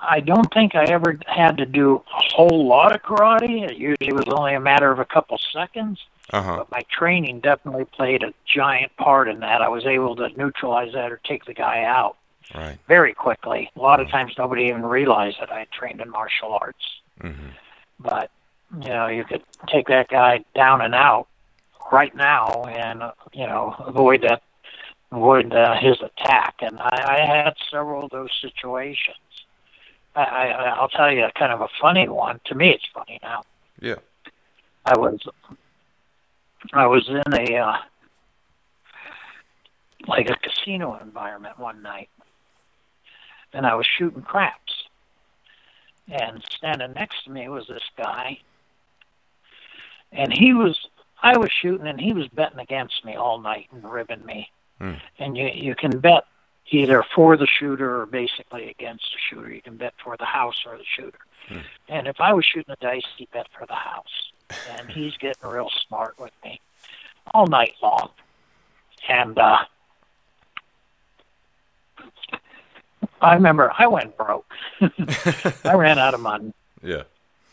[0.01, 3.63] I don't think I ever had to do a whole lot of karate.
[3.69, 5.99] It usually was only a matter of a couple seconds.
[6.33, 6.55] Uh huh.
[6.57, 9.61] But my training definitely played a giant part in that.
[9.61, 12.17] I was able to neutralize that or take the guy out
[12.53, 12.77] Right.
[12.87, 13.71] very quickly.
[13.75, 16.85] A lot of times nobody even realized that I had trained in martial arts.
[17.21, 17.31] hmm
[17.99, 18.29] But,
[18.81, 21.27] you know, you could take that guy down and out
[21.91, 24.41] right now and, uh, you know, avoid that,
[25.11, 26.55] avoid uh, his attack.
[26.61, 29.17] And I, I had several of those situations.
[30.15, 30.45] I, I,
[30.77, 32.39] I'll tell you kind of a funny one.
[32.45, 33.43] To me, it's funny now.
[33.81, 33.95] Yeah.
[34.85, 35.19] I was
[36.73, 37.77] I was in a uh,
[40.07, 42.09] like a casino environment one night,
[43.53, 44.73] and I was shooting craps.
[46.07, 48.37] And standing next to me was this guy,
[50.15, 50.77] and he was
[51.21, 54.49] I was shooting, and he was betting against me all night and ribbing me.
[54.79, 54.93] Hmm.
[55.19, 56.25] And you you can bet
[56.67, 59.53] either for the shooter or basically against the shooter.
[59.53, 61.19] You can bet for the house or the shooter.
[61.47, 61.59] Hmm.
[61.89, 64.31] And if I was shooting the dice, he bet for the house.
[64.77, 66.59] And he's getting real smart with me
[67.33, 68.09] all night long.
[69.09, 69.57] And uh,
[73.21, 74.45] I remember I went broke.
[75.63, 76.53] I ran out of money.
[76.83, 77.03] Yeah.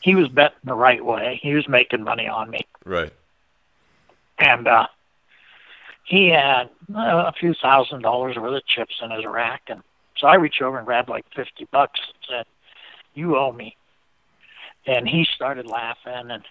[0.03, 1.39] He was betting the right way.
[1.43, 2.61] He was making money on me.
[2.85, 3.13] Right.
[4.39, 4.89] And uh,
[6.05, 9.63] he had uh, a few thousand dollars worth of chips in his rack.
[9.69, 9.83] And
[10.17, 12.47] so I reached over and grabbed like 50 bucks and said,
[13.15, 13.77] You owe me.
[14.87, 16.31] And he started laughing.
[16.31, 16.43] And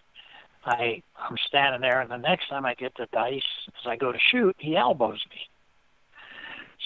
[0.65, 1.99] I, I'm standing there.
[1.99, 5.19] And the next time I get the dice, as I go to shoot, he elbows
[5.29, 5.41] me.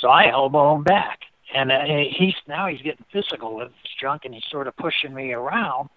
[0.02, 1.20] So I elbow him back.
[1.54, 5.14] And uh, he's now he's getting physical with his junk and he's sort of pushing
[5.14, 5.90] me around.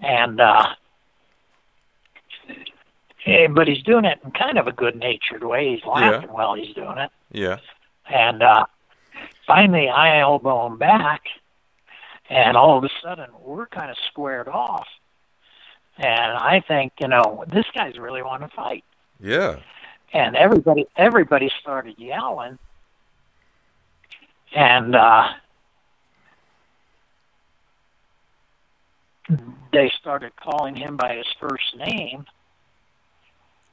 [0.00, 0.74] And, uh,
[3.26, 5.74] eh, but he's doing it in kind of a good natured way.
[5.74, 7.10] He's laughing while he's doing it.
[7.32, 7.58] Yeah.
[8.08, 8.66] And uh,
[9.46, 11.22] finally, I elbow him back,
[12.30, 14.86] and all of a sudden, we're kind of squared off.
[15.96, 18.84] And I think, you know, this guy's really want to fight.
[19.20, 19.56] Yeah.
[20.12, 22.58] And everybody, everybody started yelling,
[24.54, 25.28] and uh,
[29.72, 32.24] they started calling him by his first name.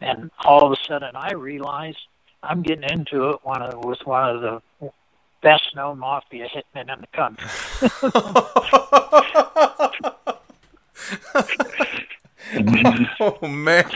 [0.02, 1.98] And all of a sudden, I realized
[2.44, 4.62] I'm getting into it one of, with one of the
[5.42, 7.48] best known mafia hitmen in the country.
[13.20, 13.90] oh man.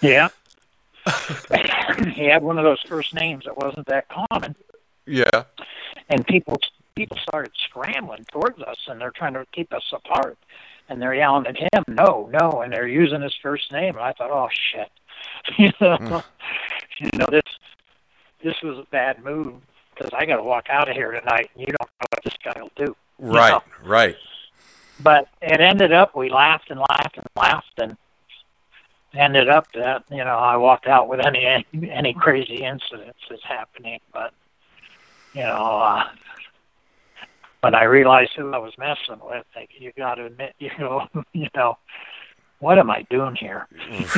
[0.00, 0.28] Yeah.
[2.14, 4.54] he had one of those first names that wasn't that common,
[5.06, 5.44] Yeah.
[6.08, 6.58] and people
[6.94, 10.38] people started scrambling towards us, and they're trying to keep us apart,
[10.88, 14.12] and they're yelling at him, "No, no!" and they're using his first name, and I
[14.12, 14.90] thought, "Oh shit,"
[15.58, 16.22] you know,
[16.98, 17.42] you know this
[18.42, 19.54] this was a bad move
[19.94, 22.36] because I got to walk out of here tonight, and you don't know what this
[22.42, 22.96] guy will do.
[23.18, 23.50] Right.
[23.50, 23.62] know.
[23.84, 24.16] Right.
[25.00, 27.96] but it ended up we laughed and laughed and laughed and
[29.14, 34.00] ended up that you know I walked out with any any crazy incidents that's happening
[34.12, 34.32] but
[35.34, 36.04] you know uh
[37.62, 41.06] when I realized who I was messing with like, you got to admit you know
[41.32, 41.78] you know
[42.58, 43.66] what am I doing here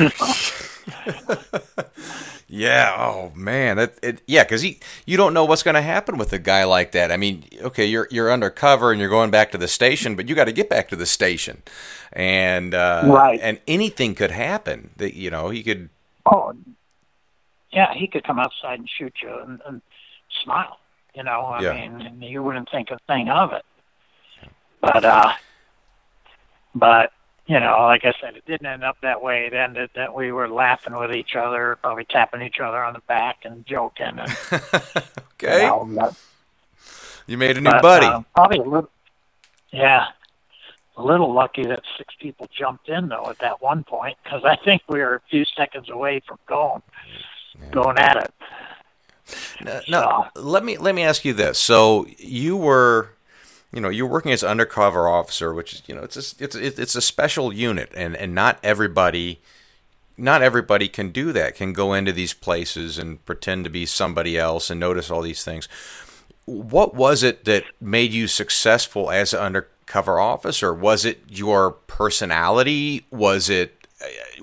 [2.47, 2.95] Yeah.
[2.97, 3.77] Oh man.
[3.77, 4.43] That it, yeah.
[4.43, 7.11] Because you don't know what's going to happen with a guy like that.
[7.11, 10.35] I mean, okay, you're you're undercover and you're going back to the station, but you
[10.35, 11.63] got to get back to the station,
[12.13, 13.39] and uh, Right.
[13.41, 14.91] And anything could happen.
[14.97, 15.89] That you know, he could.
[16.25, 16.53] oh
[17.71, 19.81] yeah he could come outside and shoot you and, and
[20.43, 20.77] smile
[21.15, 21.73] you know I Yeah.
[21.73, 23.63] mean you wouldn't think a thing of it
[24.81, 25.33] but uh
[26.73, 27.11] but
[27.47, 30.31] you know like I said it didn't end up that way it ended that we
[30.31, 34.31] were laughing with each other probably tapping each other on the back and joking and
[35.33, 35.61] okay.
[35.63, 36.15] you know, but-
[37.27, 38.05] You made a new but, buddy.
[38.05, 38.89] uh, probably a little
[39.71, 40.07] yeah
[40.97, 44.55] a little lucky that six people jumped in though at that one point because I
[44.55, 46.81] think we were a few seconds away from going
[47.71, 48.33] going at it
[49.63, 51.57] No, no, let me let me ask you this.
[51.57, 53.09] So you were,
[53.71, 56.95] you know, you're working as undercover officer, which is, you know, it's a, it's it's
[56.95, 59.41] a special unit, and and not everybody,
[60.17, 61.55] not everybody can do that.
[61.55, 65.43] Can go into these places and pretend to be somebody else and notice all these
[65.43, 65.67] things.
[66.45, 70.71] What was it that made you successful as an undercover officer?
[70.73, 73.05] Was it your personality?
[73.09, 73.84] Was it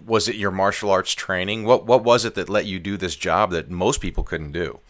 [0.04, 1.64] was it your martial arts training?
[1.64, 4.80] What what was it that let you do this job that most people couldn't do?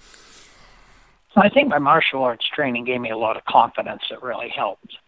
[1.37, 4.03] I think my martial arts training gave me a lot of confidence.
[4.11, 4.99] It really helped.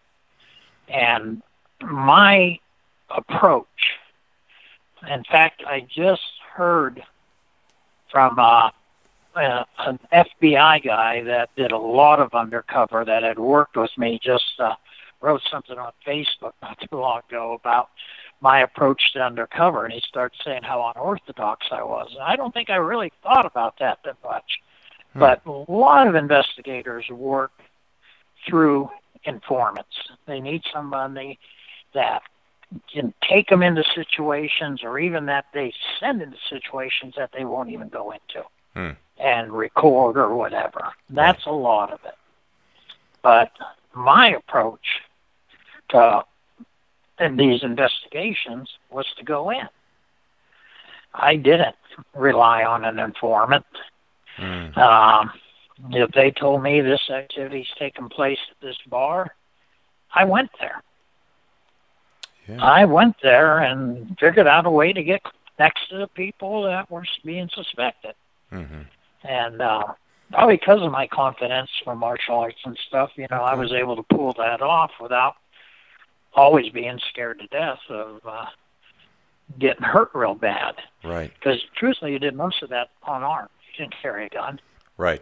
[0.87, 1.41] And
[1.81, 2.59] my
[3.09, 3.67] approach,
[5.07, 7.03] in fact, I just heard
[8.11, 8.69] from uh,
[9.35, 14.19] uh, an FBI guy that did a lot of undercover that had worked with me
[14.23, 14.75] just uh,
[15.21, 17.89] wrote something on Facebook not too long ago about
[18.45, 22.09] my approach to undercover, and he started saying how unorthodox I was.
[22.11, 24.59] And I don't think I really thought about that that much,
[25.13, 25.19] hmm.
[25.19, 27.53] but a lot of investigators work
[28.47, 28.91] through
[29.23, 29.95] informants.
[30.27, 31.39] They need somebody
[31.95, 32.21] that
[32.93, 37.71] can take them into situations or even that they send into situations that they won't
[37.71, 38.43] even go into
[38.75, 38.91] hmm.
[39.17, 40.89] and record or whatever.
[41.09, 41.51] That's right.
[41.51, 42.17] a lot of it.
[43.23, 43.51] But
[43.95, 45.01] my approach
[45.89, 46.23] to
[47.19, 49.67] in these investigations was to go in.
[51.13, 51.75] I didn't
[52.13, 53.65] rely on an informant.
[54.37, 54.77] Mm.
[54.77, 55.31] Um,
[55.91, 59.35] if they told me this activity's taking place at this bar,
[60.13, 60.81] I went there.
[62.47, 62.63] Yeah.
[62.63, 65.21] I went there and figured out a way to get
[65.57, 68.13] next to the people that were being suspected.
[68.51, 68.81] Mm-hmm.
[69.23, 69.83] And uh,
[70.31, 73.95] probably because of my confidence for martial arts and stuff, you know, I was able
[73.95, 75.35] to pull that off without
[76.35, 78.45] always being scared to death of uh,
[79.59, 80.75] getting hurt real bad.
[81.03, 81.31] Right.
[81.33, 83.49] Because truthfully, you did most of that unarmed.
[83.71, 84.59] You didn't carry a gun.
[84.97, 85.21] Right.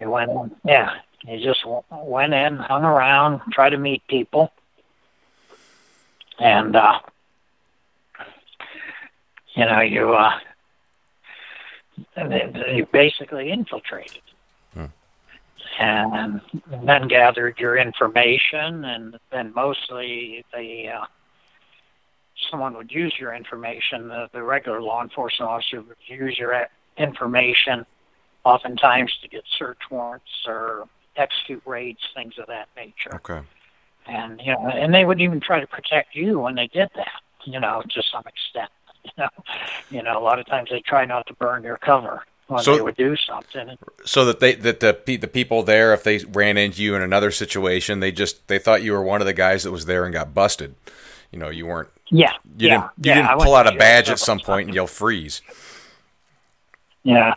[0.00, 0.30] You went,
[0.64, 0.96] yeah.
[1.26, 4.52] You just went in, hung around, tried to meet people,
[6.38, 7.00] and uh,
[9.54, 10.38] you know you uh,
[12.16, 14.20] you basically infiltrated
[15.78, 16.40] and
[16.84, 21.06] then gathered your information, and then mostly the uh,
[22.50, 24.08] someone would use your information.
[24.08, 26.66] The, the regular law enforcement officer would use your
[26.96, 27.84] information,
[28.44, 33.14] oftentimes to get search warrants or execute raids, things of that nature.
[33.14, 33.40] Okay.
[34.06, 37.22] And you know, and they would even try to protect you when they did that.
[37.44, 38.70] You know, to some extent.
[39.06, 39.28] You know,
[39.88, 42.76] you know, a lot of times they try not to burn your cover when so,
[42.76, 43.76] they would do something.
[44.04, 47.30] So that they that the the people there, if they ran into you in another
[47.30, 50.12] situation, they just they thought you were one of the guys that was there and
[50.12, 50.74] got busted.
[51.32, 51.88] You know, you weren't.
[52.08, 52.32] Yeah.
[52.56, 52.82] You yeah, didn't.
[52.82, 52.90] You
[53.22, 55.42] yeah, didn't pull out a badge at some point and yell freeze.
[57.02, 57.34] Yeah.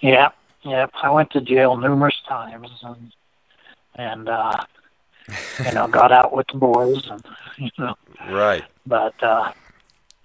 [0.00, 0.30] Yeah.
[0.62, 0.86] Yeah.
[1.02, 3.12] I went to jail numerous times and
[3.94, 4.62] and uh,
[5.64, 7.24] you know got out with the boys and
[7.56, 7.96] you know.
[8.28, 8.64] Right.
[8.86, 9.52] But uh,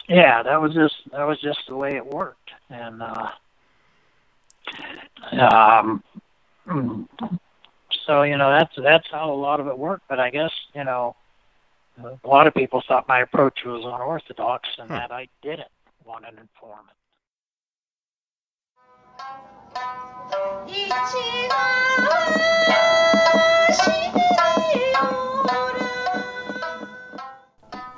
[0.09, 3.01] yeah, that was just that was just the way it worked and.
[3.01, 3.31] uh
[5.33, 6.03] um,
[8.05, 10.03] so you know that's that's how a lot of it worked.
[10.07, 11.15] But I guess you know
[12.03, 14.93] a lot of people thought my approach was unorthodox and hmm.
[14.93, 15.67] that I didn't
[16.05, 16.97] want an informant.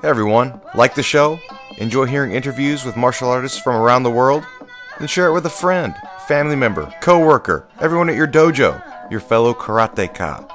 [0.02, 1.40] Hey everyone, like the show?
[1.78, 4.44] Enjoy hearing interviews with martial artists from around the world?
[5.00, 5.96] Then share it with a friend
[6.28, 8.82] family member, co-worker, everyone at your dojo,
[9.12, 10.50] your fellow karateka.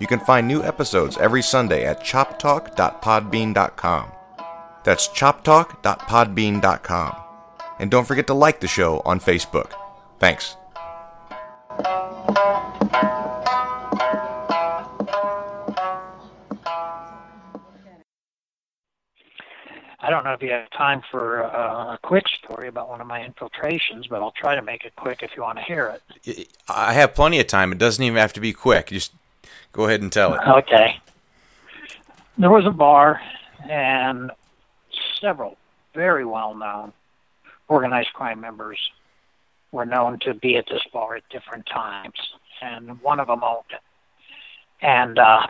[0.00, 4.12] You can find new episodes every Sunday at choptalk.podbean.com.
[4.84, 7.16] That's choptalk.podbean.com.
[7.80, 9.72] And don't forget to like the show on Facebook.
[10.18, 10.56] Thanks.
[20.38, 24.22] If you have time for uh, a quick story about one of my infiltrations, but
[24.22, 26.48] I'll try to make it quick if you want to hear it.
[26.68, 27.72] I have plenty of time.
[27.72, 28.86] It doesn't even have to be quick.
[28.86, 29.12] Just
[29.72, 30.40] go ahead and tell it.
[30.46, 31.00] Okay.
[32.36, 33.20] There was a bar,
[33.68, 34.30] and
[35.20, 35.56] several
[35.92, 36.92] very well known
[37.66, 38.78] organized crime members
[39.72, 42.14] were known to be at this bar at different times,
[42.62, 43.80] and one of them owned it.
[44.80, 45.48] And uh,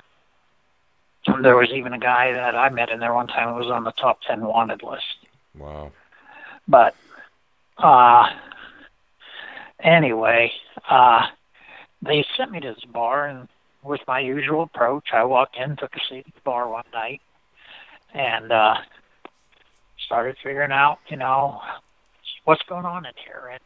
[1.42, 3.84] there was even a guy that I met in there one time who was on
[3.84, 5.04] the top 10 wanted list.
[5.56, 5.92] Wow.
[6.66, 6.94] But
[7.78, 8.28] uh,
[9.80, 10.52] anyway,
[10.88, 11.26] uh,
[12.02, 13.48] they sent me to this bar, and
[13.82, 17.20] with my usual approach, I walked in, took a seat at the bar one night,
[18.14, 18.76] and uh,
[20.06, 21.60] started figuring out, you know,
[22.44, 23.50] what's going on in here.
[23.52, 23.60] And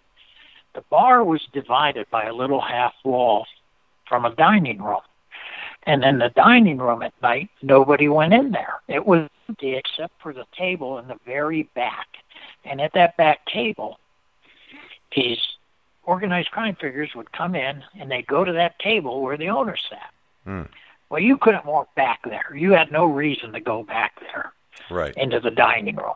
[0.75, 3.47] the bar was divided by a little half wall
[4.09, 5.01] from a dining room.
[5.85, 8.81] And in the dining room at night, nobody went in there.
[8.89, 12.07] It was empty except for the table in the very back.
[12.65, 13.99] And at that back table,
[15.15, 15.41] these
[16.05, 19.77] organized crime figures would come in and they'd go to that table where the owner
[19.77, 20.11] sat.
[20.47, 20.69] Mm.
[21.09, 22.55] Well, you couldn't walk back there.
[22.55, 24.53] You had no reason to go back there
[24.91, 25.15] right.
[25.17, 26.15] into the dining room.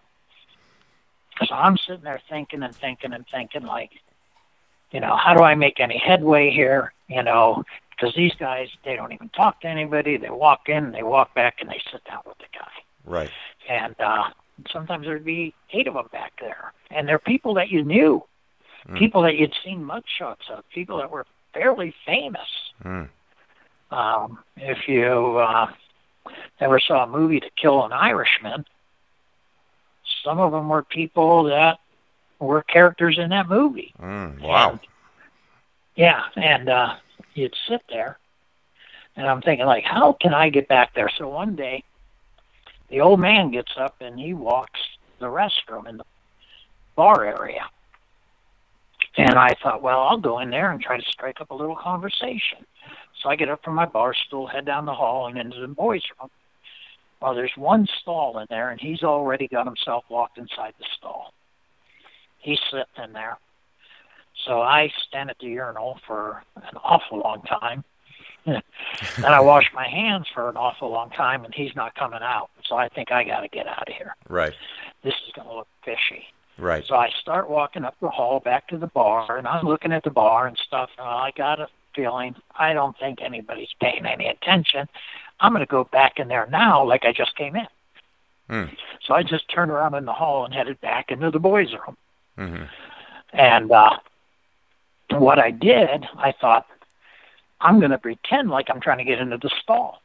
[1.46, 3.90] So I'm sitting there thinking and thinking and thinking, like,
[4.90, 6.94] you know, how do I make any headway here?
[7.08, 7.64] You know,
[7.96, 10.16] because these guys they don't even talk to anybody.
[10.16, 12.70] They walk in, they walk back, and they sit down with the guy.
[13.04, 13.30] Right.
[13.68, 14.24] And uh,
[14.70, 18.24] sometimes there'd be eight of them back there, and they're people that you knew.
[18.88, 18.98] Mm.
[18.98, 22.48] People that you'd seen mugshots of, people that were fairly famous.
[22.84, 23.08] Mm.
[23.90, 25.72] Um, if you uh,
[26.60, 28.64] ever saw a movie to kill an Irishman,
[30.24, 31.78] some of them were people that
[32.38, 33.94] were characters in that movie.
[34.00, 34.40] Mm.
[34.40, 34.70] Wow.
[34.70, 34.80] And,
[35.94, 36.94] yeah, and uh,
[37.36, 38.18] you'd sit there,
[39.16, 41.10] and I'm thinking, like, how can I get back there?
[41.16, 41.84] So one day,
[42.88, 44.80] the old man gets up and he walks
[45.18, 46.04] the restroom in the
[46.94, 47.66] bar area.
[49.16, 51.76] And I thought, well, I'll go in there and try to strike up a little
[51.76, 52.66] conversation.
[53.22, 55.68] So I get up from my bar stool, head down the hall, and into the
[55.68, 56.30] boys' room.
[57.20, 61.32] Well, there's one stall in there, and he's already got himself locked inside the stall.
[62.38, 63.38] He's sitting in there.
[64.46, 67.84] So I stand at the urinal for an awful long time.
[68.46, 68.62] then
[69.24, 72.48] I wash my hands for an awful long time, and he's not coming out.
[72.64, 74.14] So I think I got to get out of here.
[74.28, 74.54] Right.
[75.02, 76.26] This is going to look fishy.
[76.56, 76.86] Right.
[76.86, 80.04] So I start walking up the hall back to the bar, and I'm looking at
[80.04, 80.90] the bar and stuff.
[80.96, 84.88] And I got a feeling I don't think anybody's paying any attention.
[85.40, 87.66] I'm going to go back in there now, like I just came in.
[88.48, 88.76] Mm.
[89.04, 91.96] So I just turned around in the hall and headed back into the boys' room.
[92.38, 92.64] Mm-hmm.
[93.32, 93.98] And uh,
[95.10, 96.66] what I did, I thought,
[97.60, 100.02] I'm going to pretend like I'm trying to get into the stall.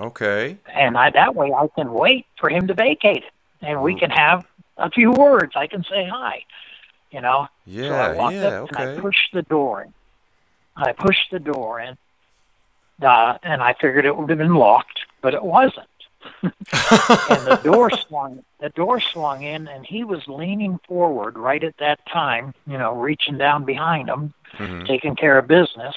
[0.00, 0.58] Okay.
[0.72, 3.32] And I, that way I can wait for him to vacate it.
[3.62, 4.44] And we can have
[4.76, 5.52] a few words.
[5.54, 6.44] I can say hi,
[7.10, 7.46] you know.
[7.64, 7.88] Yeah.
[7.88, 8.62] so I walked yeah.
[8.62, 9.00] up and I Okay.
[9.00, 9.94] pushed the door in.
[10.76, 11.96] I pushed the door in,
[13.00, 15.86] uh, and I figured it would have been locked, but it wasn't.
[16.42, 16.52] and
[17.46, 18.42] the door swung.
[18.60, 22.54] The door swung in, and he was leaning forward right at that time.
[22.66, 24.86] You know, reaching down behind him, Mhm.
[24.86, 25.94] taking care of business,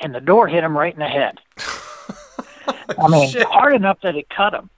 [0.00, 1.38] and the door hit him right in the head.
[2.98, 3.44] I mean, Shit.
[3.46, 4.70] hard enough that it cut him.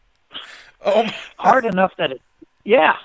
[0.84, 1.06] Oh.
[1.38, 2.20] Hard enough that it.
[2.64, 2.96] Yeah,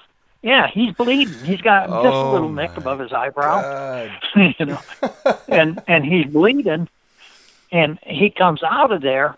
[0.42, 1.34] yeah, he's bleeding.
[1.46, 4.08] He's got just a Oh, little nick above his eyebrow.
[4.36, 4.80] You know,
[5.48, 6.88] and and he's bleeding,
[7.72, 9.36] and he comes out of there,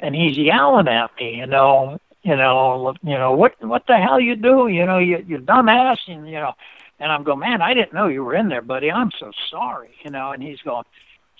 [0.00, 4.20] and he's yelling at me, you know, you know, you know what what the hell
[4.20, 6.52] you do, you know, you you dumbass, and you know,
[7.00, 8.90] and I'm going, man, I didn't know you were in there, buddy.
[8.90, 10.84] I'm so sorry, you know, and he's going.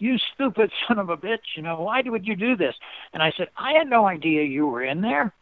[0.01, 2.75] You stupid son of a bitch, you know, why would you do this?
[3.13, 5.33] And I said, I had no idea you were in there.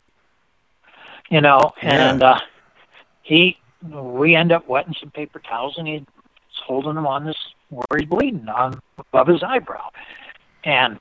[1.29, 2.39] You know, and uh
[3.23, 6.03] he we end up wetting some paper towels and he's
[6.65, 7.37] holding them on this
[7.69, 9.91] where he's bleeding on above his eyebrow.
[10.65, 10.99] And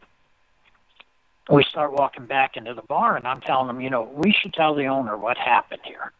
[1.49, 4.53] we start walking back into the bar and I'm telling them, you know, we should
[4.53, 6.11] tell the owner what happened here.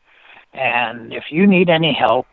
[0.54, 2.28] And if you need any help,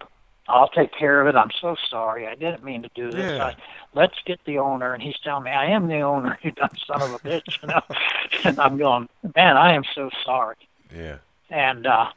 [0.49, 1.37] I'll take care of it.
[1.37, 2.27] I'm so sorry.
[2.27, 3.33] I didn't mean to do this.
[3.33, 3.45] Yeah.
[3.45, 3.57] I,
[3.95, 4.93] let's get the owner.
[4.93, 7.63] And he's telling me, I am the owner, you dumb son of a bitch.
[7.63, 7.81] You know?
[8.45, 10.57] and I'm going, man, I am so sorry.
[10.95, 11.19] Yeah.
[11.51, 12.11] And uh,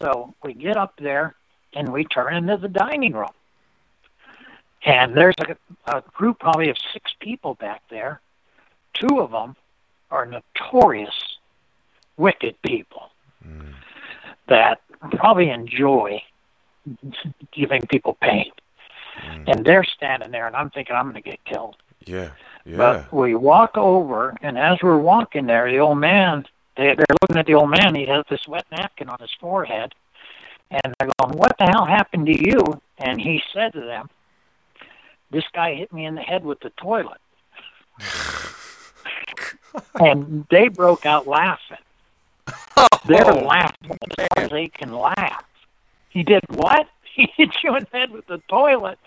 [0.00, 1.34] so we get up there
[1.72, 3.30] and we turn into the dining room.
[4.84, 8.20] And there's a, a group probably of six people back there.
[8.98, 9.56] Two of them
[10.10, 11.14] are notorious
[12.16, 13.10] wicked people
[13.46, 13.74] Mm.
[14.48, 14.80] that
[15.12, 16.20] probably enjoy
[17.52, 18.50] giving people pain.
[19.24, 19.44] Mm.
[19.48, 21.76] And they're standing there, and I'm thinking I'm going to get killed.
[22.04, 22.30] Yeah.
[22.64, 22.76] Yeah.
[22.76, 26.44] But we walk over, and as we're walking there, the old man,
[26.76, 27.94] they, they're looking at the old man.
[27.94, 29.94] He has this wet napkin on his forehead.
[30.70, 32.60] And they're going, What the hell happened to you?
[32.98, 34.10] And he said to them,
[35.30, 37.20] This guy hit me in the head with the toilet.
[40.00, 41.78] and they broke out laughing.
[42.76, 45.44] Oh, They're Oh, laughing as far as they can laugh.
[46.10, 46.88] He did what?
[47.16, 48.98] He hit you in the head with the toilet.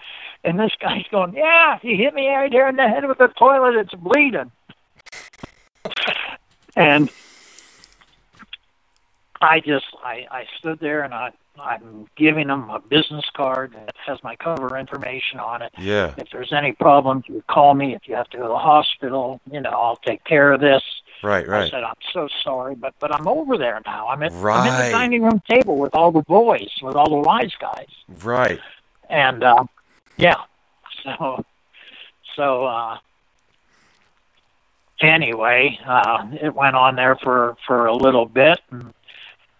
[0.43, 3.27] And this guy's going, Yeah, he hit me right here in the head with the
[3.27, 3.75] toilet.
[3.75, 4.51] It's bleeding.
[6.75, 7.11] and
[9.41, 13.95] I just, I, I stood there and I, I'm giving him a business card that
[14.05, 15.71] has my cover information on it.
[15.77, 16.13] Yeah.
[16.17, 17.95] If there's any problems, you call me.
[17.95, 20.83] If you have to go to the hospital, you know, I'll take care of this.
[21.21, 21.45] Right.
[21.47, 21.67] Right.
[21.67, 24.07] I said, I'm so sorry, but but I'm over there now.
[24.07, 27.17] I'm at I'm at the dining room table with all the boys, with all the
[27.17, 27.89] wise guys,
[28.23, 28.59] Right.
[29.09, 29.65] and uh,
[30.15, 30.35] yeah.
[31.03, 31.43] So
[32.37, 32.99] so uh,
[35.01, 38.93] anyway, uh, it went on there for for a little bit, and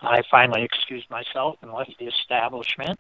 [0.01, 2.99] I finally excused myself and left the establishment.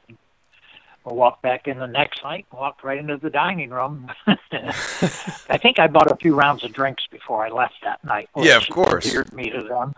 [1.05, 4.11] I walked back in the next night, walked right into the dining room.
[4.27, 8.29] I think I bought a few rounds of drinks before I left that night.
[8.35, 9.13] Yeah, of course.
[9.31, 9.93] me to them.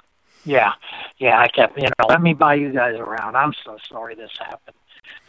[0.46, 0.74] Yeah,
[1.18, 1.40] yeah.
[1.40, 3.36] I kept, you know, let me buy you guys around.
[3.36, 4.76] I'm so sorry this happened,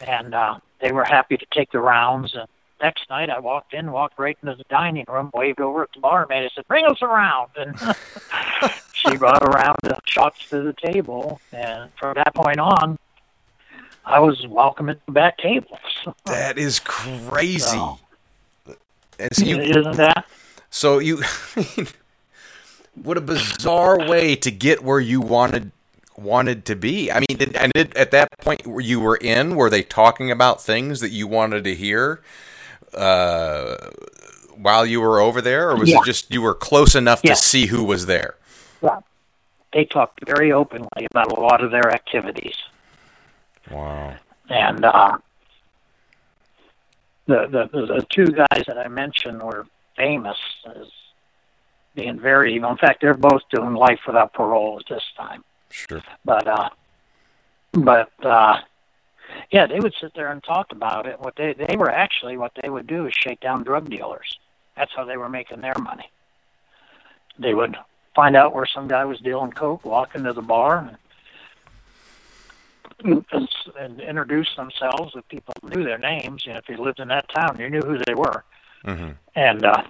[0.01, 2.33] and uh, they were happy to take the rounds.
[2.35, 2.47] And
[2.83, 6.01] next night, I walked in, walked right into the dining room, waved over at the
[6.01, 6.43] barmaid.
[6.43, 7.75] I said, "Bring us around," and
[8.93, 11.39] she brought around the shots to the table.
[11.51, 12.99] And from that point on,
[14.05, 15.79] I was welcome at the back tables.
[16.25, 17.59] That is crazy.
[17.59, 17.99] So-
[19.31, 20.25] so you, Isn't that?
[20.69, 21.21] so you,
[22.95, 25.71] what a bizarre way to get where you wanted
[26.17, 27.11] wanted to be.
[27.11, 30.99] I mean, and at that point where you were in, were they talking about things
[30.99, 32.21] that you wanted to hear
[32.95, 33.75] uh,
[34.55, 35.99] while you were over there, or was Yeah.
[35.99, 37.33] it just you were close enough Yeah.
[37.33, 38.35] to see who was there?
[38.81, 38.99] Yeah.
[39.73, 42.55] They talked very openly about a lot of their activities.
[43.71, 44.15] Wow.
[44.49, 45.17] and uh,
[47.25, 49.65] the, the the two guys that I mentioned were
[49.95, 50.87] famous as
[51.95, 52.69] being very evil.
[52.71, 55.43] In fact, they're both doing life without parole at this time.
[55.69, 56.01] Sure.
[56.25, 56.69] But uh,
[57.71, 58.59] but uh,
[59.51, 61.19] yeah, they would sit there and talk about it.
[61.19, 64.39] What they they were actually what they would do is shake down drug dealers.
[64.75, 66.09] That's how they were making their money.
[67.37, 67.75] They would
[68.15, 70.97] find out where some guy was dealing coke, walk into the bar,
[73.03, 73.17] and,
[73.79, 75.13] and introduce themselves.
[75.15, 77.81] If people knew their names, you know, if you lived in that town, you knew
[77.81, 78.43] who they were,
[78.85, 79.83] hmm and uh,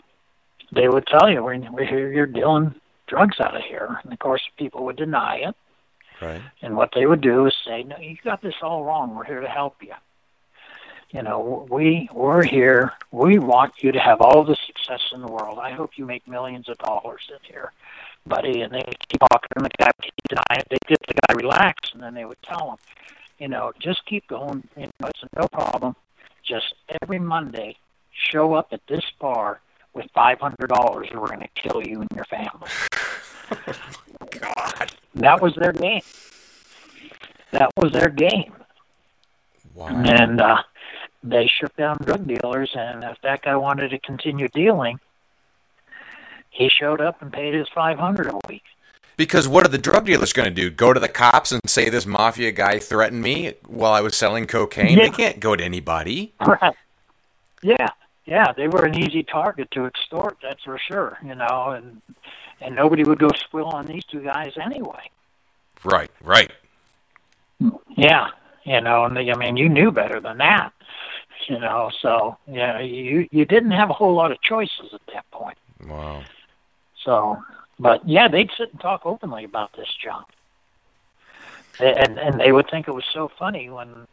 [0.71, 2.75] they would tell you, "We we hear you're dealing
[3.07, 5.55] drugs out of here." And of course, people would deny it.
[6.23, 6.41] Right.
[6.61, 9.15] And what they would do is say, "No, you got this all wrong.
[9.15, 9.93] We're here to help you.
[11.11, 12.93] You know, we we're here.
[13.11, 15.59] We want you to have all the success in the world.
[15.61, 17.71] I hope you make millions of dollars in here,
[18.25, 20.67] buddy." And they keep talking, and the guy would keep denying it.
[20.69, 22.77] They get the guy relaxed, and then they would tell him,
[23.39, 24.67] "You know, just keep going.
[24.77, 25.95] You know, it's no problem.
[26.43, 27.77] Just every Monday,
[28.11, 29.59] show up at this bar."
[29.95, 32.67] With five hundred dollars, or we're going to kill you and your family.
[35.15, 36.01] That was their game.
[37.51, 38.53] That was their game.
[39.75, 39.87] Wow.
[39.87, 40.63] And uh,
[41.23, 44.99] they shook down drug dealers, and if that guy wanted to continue dealing,
[46.49, 48.63] he showed up and paid his 500 a week.
[49.15, 50.71] Because what are the drug dealers going to do?
[50.71, 54.47] Go to the cops and say this mafia guy threatened me while I was selling
[54.47, 54.97] cocaine?
[54.97, 56.33] They can't go to anybody.
[56.45, 56.73] Right.
[57.61, 57.87] Yeah.
[58.25, 62.01] Yeah, they were an easy target to extort, that's for sure, you know, and
[62.61, 65.09] and nobody would go squill on these two guys anyway.
[65.83, 66.51] Right, right.
[67.97, 68.29] Yeah,
[68.63, 70.71] you know, and they, I mean, you knew better than that,
[71.47, 71.91] you know.
[72.01, 75.57] So yeah, you you didn't have a whole lot of choices at that point.
[75.85, 76.23] Wow.
[77.03, 77.43] So,
[77.77, 80.27] but yeah, they'd sit and talk openly about this junk,
[81.81, 84.07] and and they would think it was so funny when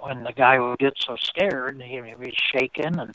[0.00, 3.14] when the guy would get so scared and he would be shaking and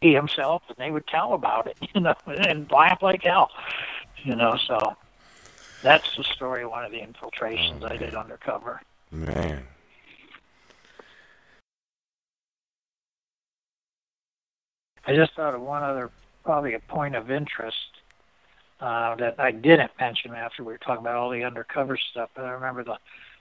[0.00, 3.50] he himself, and they would tell about it, you know, and laugh like hell,
[4.24, 4.56] you know.
[4.66, 4.96] So
[5.82, 8.80] that's the story of one of the infiltrations I did undercover.
[9.10, 9.64] Man.
[15.04, 16.10] I just thought of one other,
[16.44, 17.76] probably a point of interest
[18.80, 22.30] uh, that I didn't mention after we were talking about all the undercover stuff.
[22.34, 22.98] But I remember the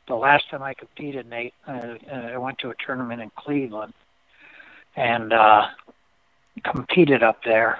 [0.08, 3.94] the last time I competed, Nate, uh, uh, I went to a tournament in Cleveland
[4.96, 5.68] and uh,
[6.64, 7.80] competed up there.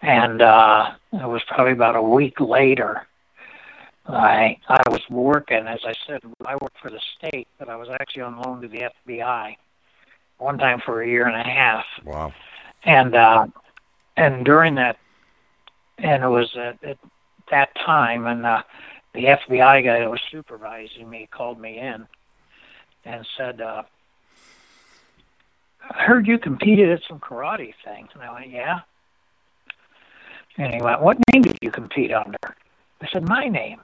[0.00, 3.06] And uh, it was probably about a week later.
[4.06, 7.88] I I was working, as I said, I worked for the state, but I was
[7.88, 9.54] actually on loan to the FBI.
[10.38, 12.32] One time for a year and a half, Wow.
[12.82, 13.46] and uh,
[14.16, 14.96] and during that,
[15.98, 16.98] and it was at, at
[17.52, 18.62] that time, and uh,
[19.14, 22.06] the FBI guy that was supervising me called me in
[23.04, 23.82] and said, uh,
[25.90, 28.80] "I heard you competed at some karate things." And I went, "Yeah."
[30.56, 32.38] And he went, "What name did you compete under?"
[33.00, 33.80] I said, "My name."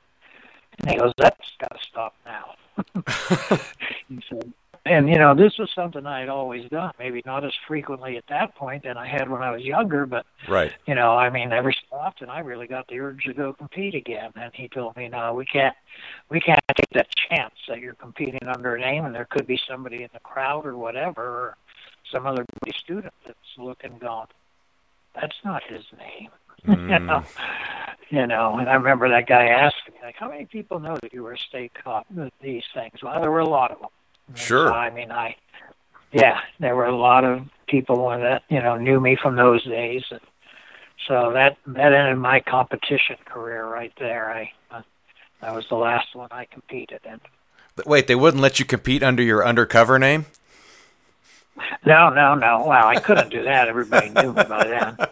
[0.78, 2.54] And he goes, "That's got to stop now."
[4.08, 4.52] he said,
[4.90, 6.92] and you know, this was something I had always done.
[6.98, 10.26] Maybe not as frequently at that point than I had when I was younger, but
[10.48, 10.72] Right.
[10.86, 13.94] you know, I mean, every so often I really got the urge to go compete
[13.94, 14.32] again.
[14.36, 15.74] And he told me, no, we can't,
[16.28, 19.60] we can't take that chance that you're competing under a name, and there could be
[19.68, 21.56] somebody in the crowd or whatever, or
[22.10, 22.44] some other
[22.76, 24.26] student that's looking, going,
[25.14, 26.30] that's not his name.
[26.66, 27.06] you mm.
[27.06, 27.24] know,
[28.10, 28.58] you know.
[28.58, 31.34] And I remember that guy asking me, like, how many people know that you were
[31.34, 32.06] a state cop?
[32.10, 33.02] with These things.
[33.02, 33.88] Well, there were a lot of them.
[34.34, 34.72] Sure.
[34.72, 35.36] I mean, I,
[36.12, 40.02] yeah, there were a lot of people that you know knew me from those days.
[40.10, 40.20] And
[41.06, 44.30] so that that ended my competition career right there.
[44.30, 44.82] I uh,
[45.40, 47.20] that was the last one I competed in.
[47.86, 50.26] Wait, they wouldn't let you compete under your undercover name?
[51.86, 52.64] No, no, no.
[52.66, 53.68] Well, I couldn't do that.
[53.68, 54.96] Everybody knew me by then.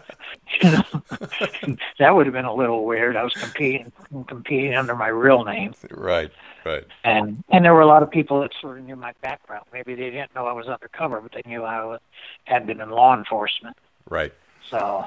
[0.61, 0.83] You know,
[1.99, 3.15] that would have been a little weird.
[3.17, 3.91] I was competing
[4.27, 6.31] competing under my real name, Right,
[6.65, 6.85] right.
[7.03, 9.65] and and there were a lot of people that sort of knew my background.
[9.73, 11.99] Maybe they didn't know I was undercover, but they knew I was,
[12.45, 13.75] had been in law enforcement.
[14.09, 14.33] Right.
[14.69, 15.05] So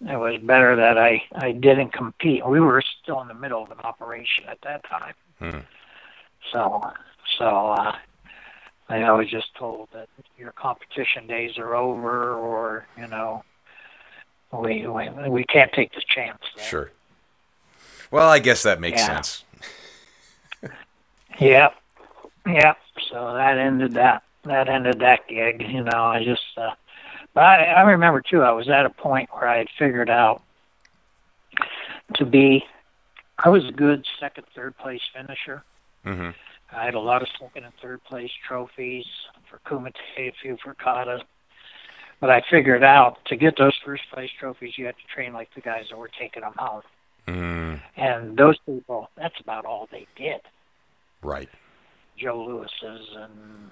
[0.00, 2.44] it was better that I I didn't compete.
[2.46, 5.14] We were still in the middle of an operation at that time.
[5.38, 5.58] Hmm.
[6.52, 6.82] So
[7.38, 7.96] so uh,
[8.90, 13.44] I was just told that your competition days are over, or you know,
[14.52, 16.40] we we, we can't take the chance.
[16.56, 16.64] There.
[16.64, 16.90] Sure.
[18.10, 19.06] Well, I guess that makes Yeah.
[19.06, 19.44] sense.
[21.38, 21.74] Yep,
[22.46, 22.76] yep.
[23.08, 24.22] So that ended that.
[24.44, 25.62] That ended that gig.
[25.68, 26.42] You know, I just.
[26.56, 26.70] Uh,
[27.34, 28.42] but I, I remember too.
[28.42, 30.42] I was at a point where I had figured out
[32.14, 32.64] to be.
[33.38, 35.62] I was a good second, third place finisher.
[36.04, 36.30] hmm
[36.76, 39.04] I had a lot of second and third place trophies
[39.50, 41.20] for Kumite, a few for Kata.
[42.20, 45.48] But I figured out to get those first place trophies, you had to train like
[45.54, 46.82] the guys that were taking them home.
[47.26, 50.40] Mm, And those people, that's about all they did.
[51.22, 51.48] right.
[52.18, 53.70] Joe Lewis's and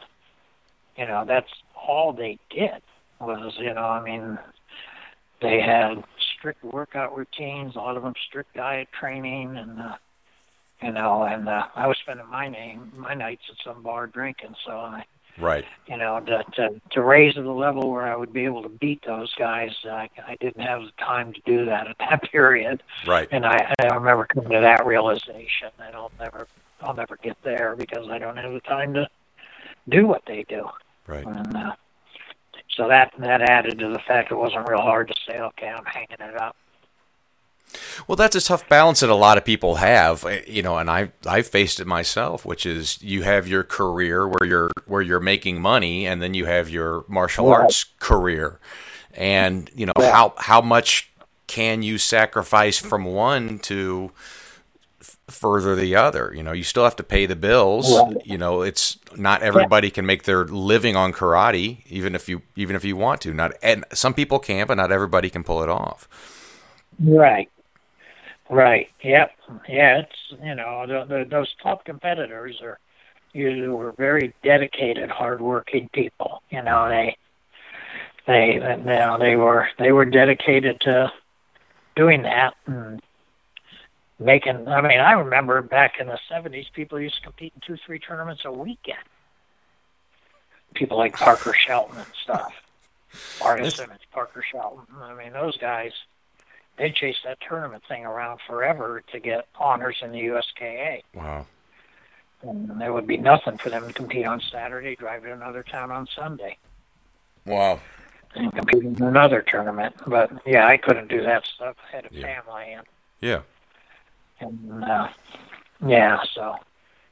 [0.96, 2.80] you know that's all they did
[3.20, 4.38] was you know I mean
[5.42, 6.02] they had
[6.38, 9.96] strict workout routines a lot of them strict diet training and uh,
[10.82, 14.54] you know and uh, I was spending my name my nights at some bar drinking
[14.66, 15.04] so I
[15.40, 15.64] Right.
[15.86, 18.68] you know to to, to raise to the level where I would be able to
[18.68, 22.82] beat those guys I, I didn't have the time to do that at that period
[23.06, 23.28] Right.
[23.30, 26.46] and I, I remember coming to that realization that I'll never
[26.80, 29.08] I'll never get there because I don't have the time to
[29.88, 30.66] do what they do.
[31.06, 31.26] Right.
[31.26, 31.72] And uh,
[32.76, 35.84] so that that added to the fact it wasn't real hard to say, okay, I'm
[35.84, 36.56] hanging it up.
[38.06, 40.90] Well, that's a tough balance that a lot of people have, eh, you know, and
[40.90, 45.20] I I've faced it myself, which is you have your career where you're where you're
[45.20, 47.62] making money, and then you have your martial Right.
[47.62, 48.58] arts career,
[49.14, 50.12] and you know Yeah.
[50.12, 51.10] how how much
[51.46, 54.10] can you sacrifice from one to
[55.00, 56.32] f- further the other?
[56.34, 57.90] You know, you still have to pay the bills.
[57.98, 58.16] Right.
[58.24, 62.76] You know, it's not everybody can make their living on karate, even if you even
[62.76, 63.34] if you want to.
[63.34, 66.08] Not and some people can, but not everybody can pull it off.
[67.00, 67.48] Right.
[68.50, 68.88] Right.
[69.02, 69.30] Yep.
[69.68, 69.98] Yeah.
[69.98, 72.78] It's you know the, the, those top competitors are
[73.32, 76.42] usually were very dedicated, hardworking people.
[76.50, 77.16] You know they
[78.26, 81.12] they you know they were they were dedicated to
[81.94, 83.02] doing that and
[84.18, 84.66] making.
[84.66, 87.98] I mean, I remember back in the seventies, people used to compete in two, three
[87.98, 88.98] tournaments a weekend.
[90.74, 92.52] People like Parker Shelton and stuff.
[93.70, 94.84] Simmons, Parker Shelton.
[95.00, 95.92] I mean, those guys
[96.78, 101.02] they chased that tournament thing around forever to get honors in the USKA.
[101.14, 101.46] Wow.
[102.42, 105.90] And there would be nothing for them to compete on Saturday, drive to another town
[105.90, 106.56] on Sunday,
[107.44, 107.80] Wow.
[108.34, 109.94] and compete in another tournament.
[110.06, 111.76] But yeah, I couldn't do that stuff.
[111.92, 112.22] I had a Yeah.
[112.42, 112.86] family, and,
[113.20, 113.40] Yeah.
[114.40, 115.08] and uh,
[115.84, 116.22] yeah.
[116.32, 116.56] So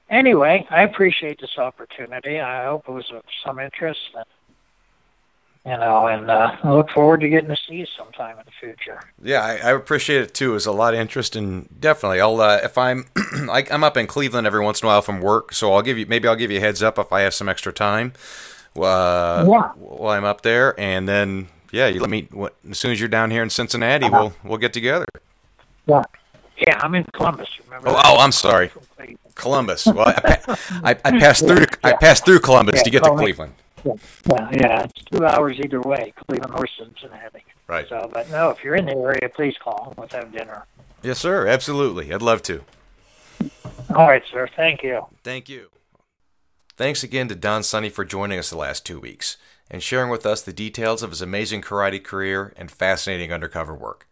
[0.08, 2.38] anyway, I appreciate this opportunity.
[2.40, 4.00] I hope it was of some interest.
[4.14, 4.24] And,
[5.66, 8.52] you know, and uh, I look forward to getting to see you sometime in the
[8.60, 9.00] future.
[9.20, 10.50] Yeah, I, I appreciate it too.
[10.50, 13.06] There's a lot of interest, and definitely, I'll uh, if I'm
[13.50, 15.98] I, I'm up in Cleveland every once in a while from work, so I'll give
[15.98, 18.12] you maybe I'll give you a heads up if I have some extra time.
[18.76, 19.72] Uh, Yeah.
[19.74, 23.08] While I'm up there, and then yeah, you let me what, as soon as you're
[23.08, 25.06] down here in Cincinnati, we'll we'll get together.
[25.86, 26.04] Yeah.
[26.58, 27.48] Yeah, I'm in Columbus.
[27.66, 27.88] Remember?
[27.90, 28.70] Oh, oh I'm sorry,
[29.34, 29.84] Columbus.
[29.84, 30.38] Well, I,
[30.70, 33.10] I, I passed through I passed through Columbus Yeah, to get to.
[33.10, 33.52] Cleveland.
[33.86, 37.44] Yeah, yeah, it's two hours either way, Cleveland or Cincinnati.
[37.68, 37.88] Right.
[37.88, 39.94] So, but no, if you're in the area, please call.
[39.96, 40.66] Let's have dinner.
[41.02, 41.46] Yes, sir.
[41.46, 42.12] Absolutely.
[42.12, 42.64] I'd love to.
[43.94, 44.48] All right, sir.
[44.56, 45.06] Thank you.
[45.22, 45.70] Thank you.
[46.76, 49.36] Thanks again to Don Sunny for joining us the last two weeks
[49.70, 54.08] and sharing with us the details of his amazing karate career and fascinating undercover work.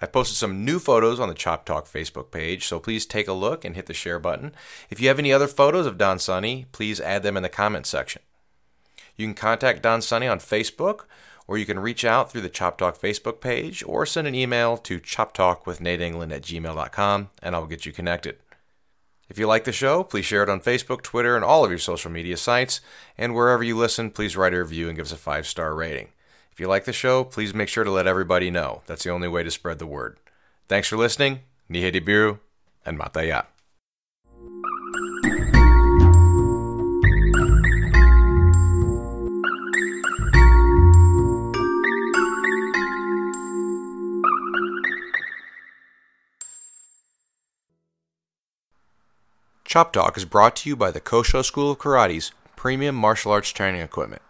[0.00, 3.32] I've posted some new photos on the Chop Talk Facebook page, so please take a
[3.32, 4.54] look and hit the share button.
[4.90, 7.88] If you have any other photos of Don Sunny, please add them in the comments
[7.88, 8.22] section.
[9.18, 11.00] You can contact Don Sunny on Facebook,
[11.48, 14.76] or you can reach out through the Chop Talk Facebook page, or send an email
[14.78, 18.36] to choptalkwithnateengland at gmail.com, and I'll get you connected.
[19.28, 21.78] If you like the show, please share it on Facebook, Twitter, and all of your
[21.78, 22.80] social media sites.
[23.18, 26.08] And wherever you listen, please write a review and give us a five star rating.
[26.50, 28.82] If you like the show, please make sure to let everybody know.
[28.86, 30.16] That's the only way to spread the word.
[30.66, 31.40] Thanks for listening.
[31.70, 32.38] Nihedi Biru
[32.86, 33.46] and Mataya.
[49.68, 53.50] Chop Talk is brought to you by the Kosho School of Karate's premium martial arts
[53.50, 54.22] training equipment.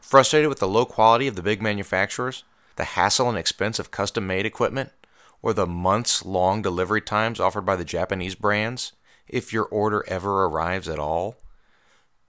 [0.00, 2.44] Frustrated with the low quality of the big manufacturers,
[2.76, 4.90] the hassle and expense of custom made equipment,
[5.42, 8.92] or the months long delivery times offered by the Japanese brands,
[9.28, 11.36] if your order ever arrives at all?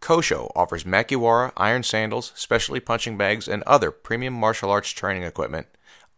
[0.02, 5.68] Kosho offers Makiwara iron sandals, specialty punching bags, and other premium martial arts training equipment,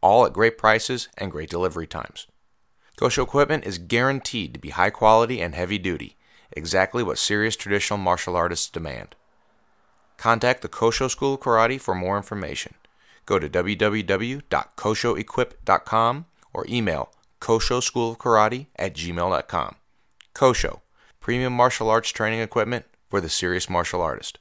[0.02, 2.26] all at great prices and great delivery times.
[2.98, 6.18] Kosho equipment is guaranteed to be high quality and heavy duty,
[6.52, 9.16] exactly what serious traditional martial artists demand.
[10.18, 12.74] Contact the Kosho School of Karate for more information.
[13.28, 19.76] Go to www.koshoequip.com or email Kosho School of Karate at gmail.com.
[20.34, 20.80] Kosho,
[21.20, 24.40] premium martial arts training equipment for the serious martial artist.